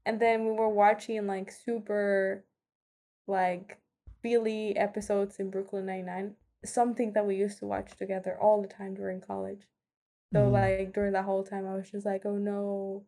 [0.06, 2.44] And then we were watching like super
[3.26, 3.78] like
[4.22, 6.34] Billy episodes in Brooklyn Nine Nine.
[6.64, 9.66] Something that we used to watch together all the time during college.
[10.32, 10.52] So Mhm.
[10.52, 13.04] like during that whole time I was just like, oh no,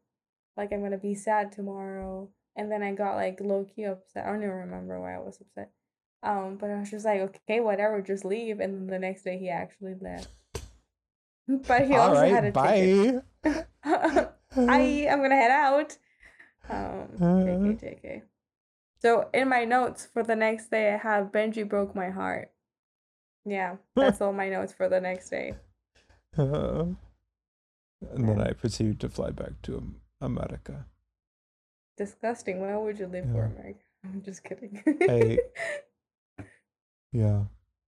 [0.57, 2.31] like I'm gonna be sad tomorrow.
[2.57, 4.27] And then I got like low key upset.
[4.27, 5.71] I don't even remember why I was upset.
[6.23, 8.61] Um, but I was just like, okay, whatever, just leave.
[8.61, 10.29] And then the next day he actually left.
[11.49, 13.25] But he All also right, had a ticket.
[13.45, 13.65] bye.
[14.57, 15.97] I I'm gonna head out.
[16.69, 18.23] Um, JK, JK.
[18.99, 22.51] So in my notes for the next day, I have Benji broke my heart.
[23.45, 25.55] Yeah, that's all my notes for the next day.
[26.39, 26.85] Uh,
[28.13, 30.85] and then I proceeded to fly back to America.
[31.97, 32.61] Disgusting.
[32.61, 33.23] Why would you for Yeah.
[33.23, 33.79] America?
[34.05, 34.83] I'm just kidding.
[35.09, 35.39] I-
[37.13, 37.45] Yeah.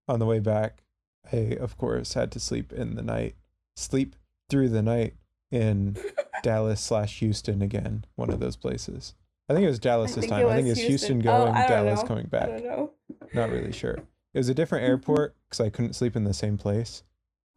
[0.06, 0.84] On the way back,
[1.32, 3.34] I of course had to sleep in the night,
[3.76, 4.16] sleep
[4.48, 5.14] through the night
[5.50, 5.96] in
[6.42, 9.14] Dallas slash Houston again, one of those places.
[9.48, 10.46] I think it was Dallas this time.
[10.46, 11.28] I think it it's Houston Houston.
[11.34, 12.06] Oh, going, I don't Dallas know.
[12.06, 12.48] coming I back.
[12.48, 12.90] don't know.
[13.34, 13.94] Not really sure.
[14.34, 17.02] It was a different airport because I couldn't sleep in the same place.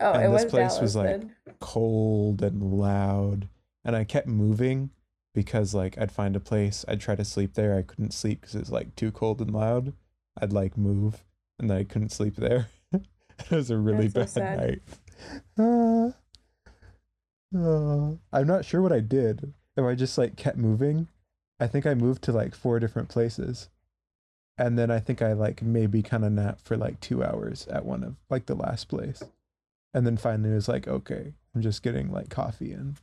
[0.02, 1.36] Oh, And it this was place Dallas was, like, then.
[1.60, 3.48] cold and loud
[3.86, 4.90] and i kept moving
[5.34, 8.56] because like i'd find a place i'd try to sleep there i couldn't sleep because
[8.56, 9.94] it was like too cold and loud.
[10.42, 11.24] I'd like move
[11.60, 12.68] and then i couldn't sleep there.
[13.50, 14.82] It was a really That's bad night.
[15.58, 16.14] Ah.
[17.54, 18.12] Ah.
[18.32, 19.54] i'm not sure what i did.
[19.76, 21.08] If i just like kept moving
[21.60, 23.70] i think i moved to like four different places.
[24.58, 27.86] And then i think i like maybe kind of napped for like two hours at
[27.86, 29.24] one of like the last place.
[29.94, 32.98] And then finally it was like okay i'm just getting like coffee and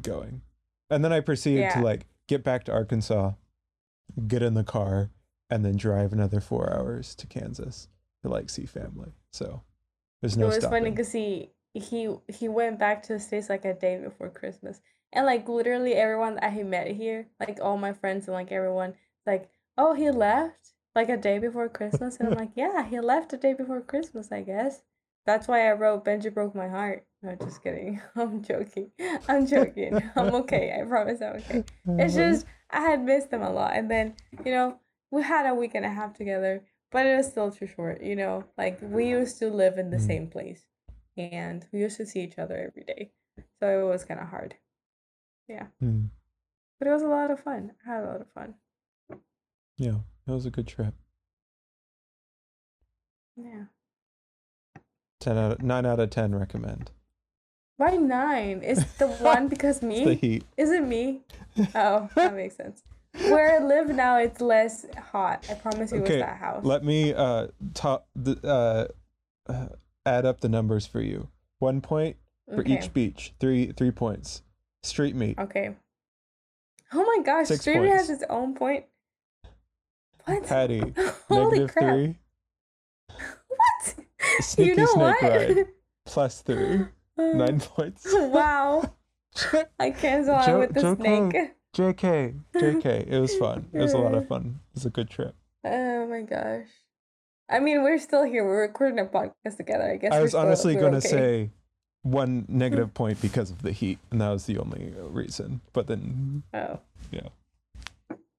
[0.00, 0.42] going
[0.90, 3.32] and then i proceeded to like get back to arkansas
[4.26, 5.10] get in the car
[5.50, 7.88] and then drive another four hours to kansas
[8.22, 9.12] to like see family.
[9.32, 9.62] So
[10.20, 13.64] there's no it was funny because he he he went back to the states like
[13.64, 14.80] a day before Christmas,
[15.12, 18.94] and like literally everyone that he met here, like all my friends and like everyone,
[19.26, 23.32] like, oh, he left like a day before Christmas, and I'm like, yeah, he left
[23.32, 24.82] a day before Christmas, I guess.
[25.28, 27.04] That's why I wrote Benji broke my heart.
[27.22, 28.00] No, just kidding.
[28.16, 28.92] I'm joking.
[29.28, 30.02] I'm joking.
[30.16, 30.74] I'm okay.
[30.74, 31.64] I promise I'm okay.
[31.86, 34.14] It's just I had missed them a lot, and then
[34.44, 34.78] you know
[35.10, 38.02] we had a week and a half together, but it was still too short.
[38.02, 40.06] You know, like we used to live in the Mm.
[40.06, 40.62] same place,
[41.18, 43.10] and we used to see each other every day,
[43.60, 44.54] so it was kind of hard.
[45.80, 46.06] Hmm.
[46.78, 47.72] But it was a lot of fun.
[47.86, 48.54] I had a lot of fun.
[49.76, 50.94] yeah it was a good trip
[53.36, 53.64] Yeah.
[55.28, 56.90] 10 out of 9 out of 10 recommend
[57.76, 58.62] Why nine?
[58.62, 60.14] Is the one because it's the me?
[60.14, 61.20] heat Is it me?
[61.74, 62.82] Oh, that makes sense.
[63.12, 65.44] Where I live now, it's less hot.
[65.50, 66.64] I promise you, Okay, it's that house.
[66.64, 69.68] let me uh top the uh, uh
[70.06, 72.16] add up the numbers for you one point
[72.46, 72.78] for okay.
[72.78, 74.42] each beach three three points
[74.82, 75.74] street meat Okay.
[76.94, 78.84] Oh my gosh, Six meat has its own point.
[80.24, 80.46] What?
[80.46, 80.78] patty
[81.28, 81.94] Holy negative crap.
[81.94, 82.18] three?
[84.44, 85.22] Sneaky you know snake what?
[85.22, 85.66] ride.
[86.06, 86.86] plus three
[87.18, 88.92] um, nine points wow.
[89.78, 91.52] I cancel out with the joke snake.
[91.76, 95.10] jk jk it was fun it was a lot of fun it was a good
[95.10, 95.34] trip
[95.64, 96.66] Oh my gosh.
[97.50, 98.44] I mean, we're still here.
[98.44, 99.90] We're recording a podcast together.
[99.90, 100.12] I guess.
[100.12, 101.08] i was still- honestly gonna okay.
[101.08, 101.50] say
[102.02, 106.42] one negative point because of the heat and that was the only reason but then
[106.54, 106.78] Oh.
[107.10, 107.28] Yeah.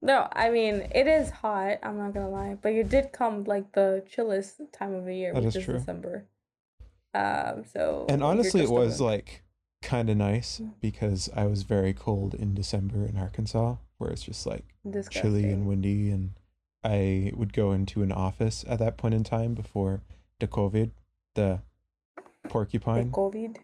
[0.01, 1.79] No, I mean it is hot.
[1.83, 5.33] I'm not gonna lie, but you did come like the chillest time of the year,
[5.33, 5.77] That which is is true.
[5.79, 6.25] December.
[7.13, 7.63] Um.
[7.65, 8.05] So.
[8.07, 9.43] And you're honestly, it just was like
[9.81, 10.73] kind of nice Mm.
[10.81, 15.51] because I was very cold in December in Arkansas, where it's just like chilly disgusting.
[15.51, 16.11] and windy.
[16.11, 16.31] And
[16.83, 20.01] I would go into an office at that point in time before
[20.39, 20.91] the COVID,
[21.35, 21.61] the
[22.15, 23.11] The porcupine.
[23.11, 23.57] COVID.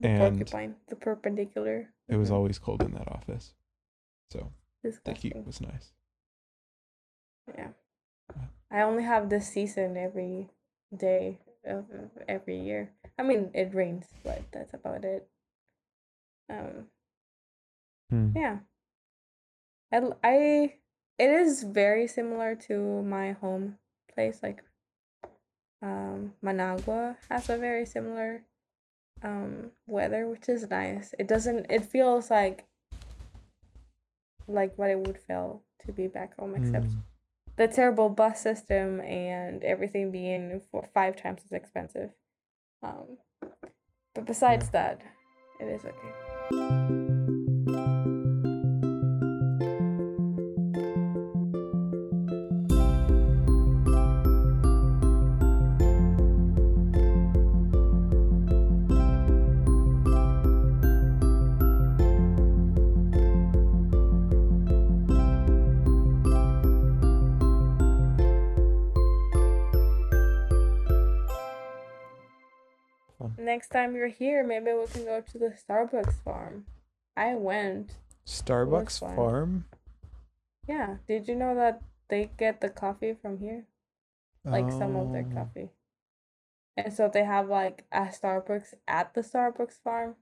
[0.00, 0.76] The And porcupine.
[0.88, 1.88] The perpendicular.
[2.08, 2.34] It was Mhm.
[2.34, 3.54] always cold in that office.
[4.30, 4.52] So
[4.82, 5.32] the disgusting.
[5.32, 5.92] heat was nice.
[7.56, 7.68] Yeah.
[8.70, 10.50] I only have this season every
[10.96, 11.84] day of
[12.28, 12.92] every year.
[13.18, 15.28] I mean, it rains, but that's about it.
[16.48, 16.86] Um.
[18.10, 18.30] Hmm.
[18.36, 18.58] Yeah.
[20.24, 20.74] I
[21.18, 23.78] it is very similar to my home
[24.12, 24.62] place like
[25.82, 28.44] um Managua has a very similar
[29.22, 31.14] um weather which is nice.
[31.18, 32.66] It doesn't it feels like
[34.48, 36.98] like what it would feel to be back home except Hmm.
[37.56, 42.10] the terrible bus system and everything being for five times as expensive.
[42.82, 43.18] Um
[44.14, 45.00] but besides that,
[45.60, 46.98] it is okay.
[73.42, 76.66] Next time you're here, maybe we can go to the Starbucks farm.
[77.16, 77.96] I went.
[78.24, 79.00] Starbucks.
[79.00, 79.64] Farm.
[80.68, 80.98] Yeah.
[81.08, 83.64] Did you know that they get the coffee from here?
[84.44, 85.70] Like some of their Oh, coffee.
[86.76, 90.14] And so they have like a Starbucks at the Starbucks farm.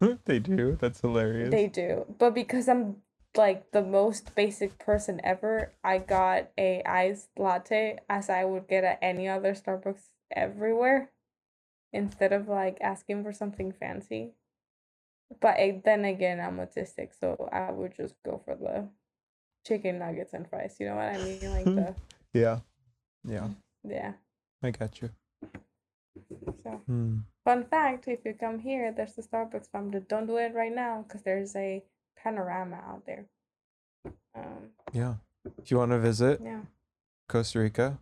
[0.24, 0.78] they do.
[0.80, 1.50] That's hilarious.
[1.50, 2.06] They do.
[2.18, 3.02] But because I'm
[3.36, 8.82] like the most basic person ever, I got a iced latte as I would get
[8.82, 11.10] at any other Starbucks everywhere
[11.94, 14.32] instead of like asking for something fancy.
[15.40, 18.88] But then again, I'm autistic, so I would just go for the
[19.66, 20.76] chicken nuggets and fries.
[20.78, 21.50] You know what I mean?
[21.50, 21.94] Like the
[22.34, 22.58] yeah.
[23.24, 23.48] Yeah.
[23.88, 24.12] yeah.
[24.62, 25.10] I got you.
[26.62, 27.18] So Hmm.
[27.44, 29.90] fun fact: if you come here, there's the Starbucks farm.
[29.90, 31.82] But don't do it right now because there's a
[32.16, 33.26] panorama out there.
[34.34, 34.70] Um.
[34.92, 35.14] Yeah.
[35.58, 36.62] If you want to visit Yeah.
[37.28, 37.98] Costa Rica,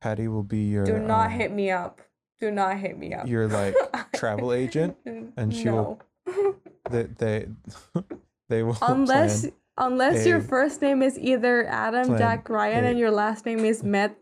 [0.00, 2.00] Patty will be your Do not um, hit me up.
[2.40, 3.26] Do not hit me up.
[3.26, 3.74] your like
[4.14, 6.54] travel agent, and she will no.
[6.90, 7.46] they they
[8.48, 12.98] they will unless unless your first name is either Adam plan Jack Ryan a- and
[12.98, 14.16] your last name is Met,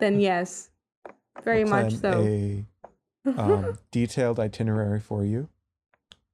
[0.00, 0.70] then yes,
[1.44, 2.22] very much so.
[2.26, 2.64] a
[3.36, 5.48] um, detailed itinerary for you,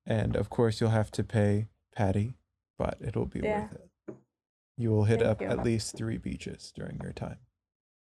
[0.06, 2.34] and of course you'll have to pay Patty,
[2.78, 3.62] but it'll be Yeah.
[3.62, 4.14] worth it.
[4.76, 5.46] You will hit Thank up you.
[5.48, 7.38] at least three beaches during your time.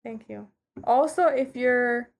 [0.04, 0.48] Thank you.
[0.84, 2.10] Also, if you're,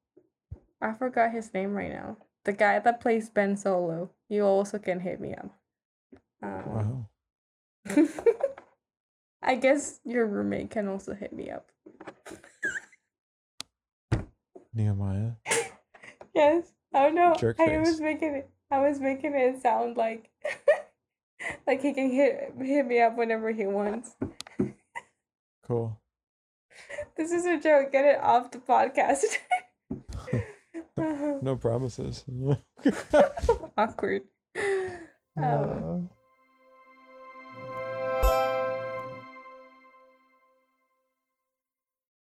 [0.81, 2.17] I forgot his name right now.
[2.45, 5.51] The guy that plays Ben Solo, you also can hit me up.
[6.43, 7.09] Um, Wow.
[9.43, 11.71] I guess your roommate can also hit me up.
[14.75, 15.33] Nehemiah.
[16.35, 16.73] Yes.
[16.95, 17.35] I don't know.
[17.37, 18.51] Jerk I was making it.
[18.71, 20.31] I was making it sound like,
[21.67, 24.15] like he can hit hit me up whenever he wants.
[25.67, 25.99] Cool.
[27.17, 27.91] This is a joke.
[27.91, 29.25] Get it off the podcast.
[31.43, 32.25] No promises.
[33.77, 34.23] Awkward.
[35.37, 36.11] Um,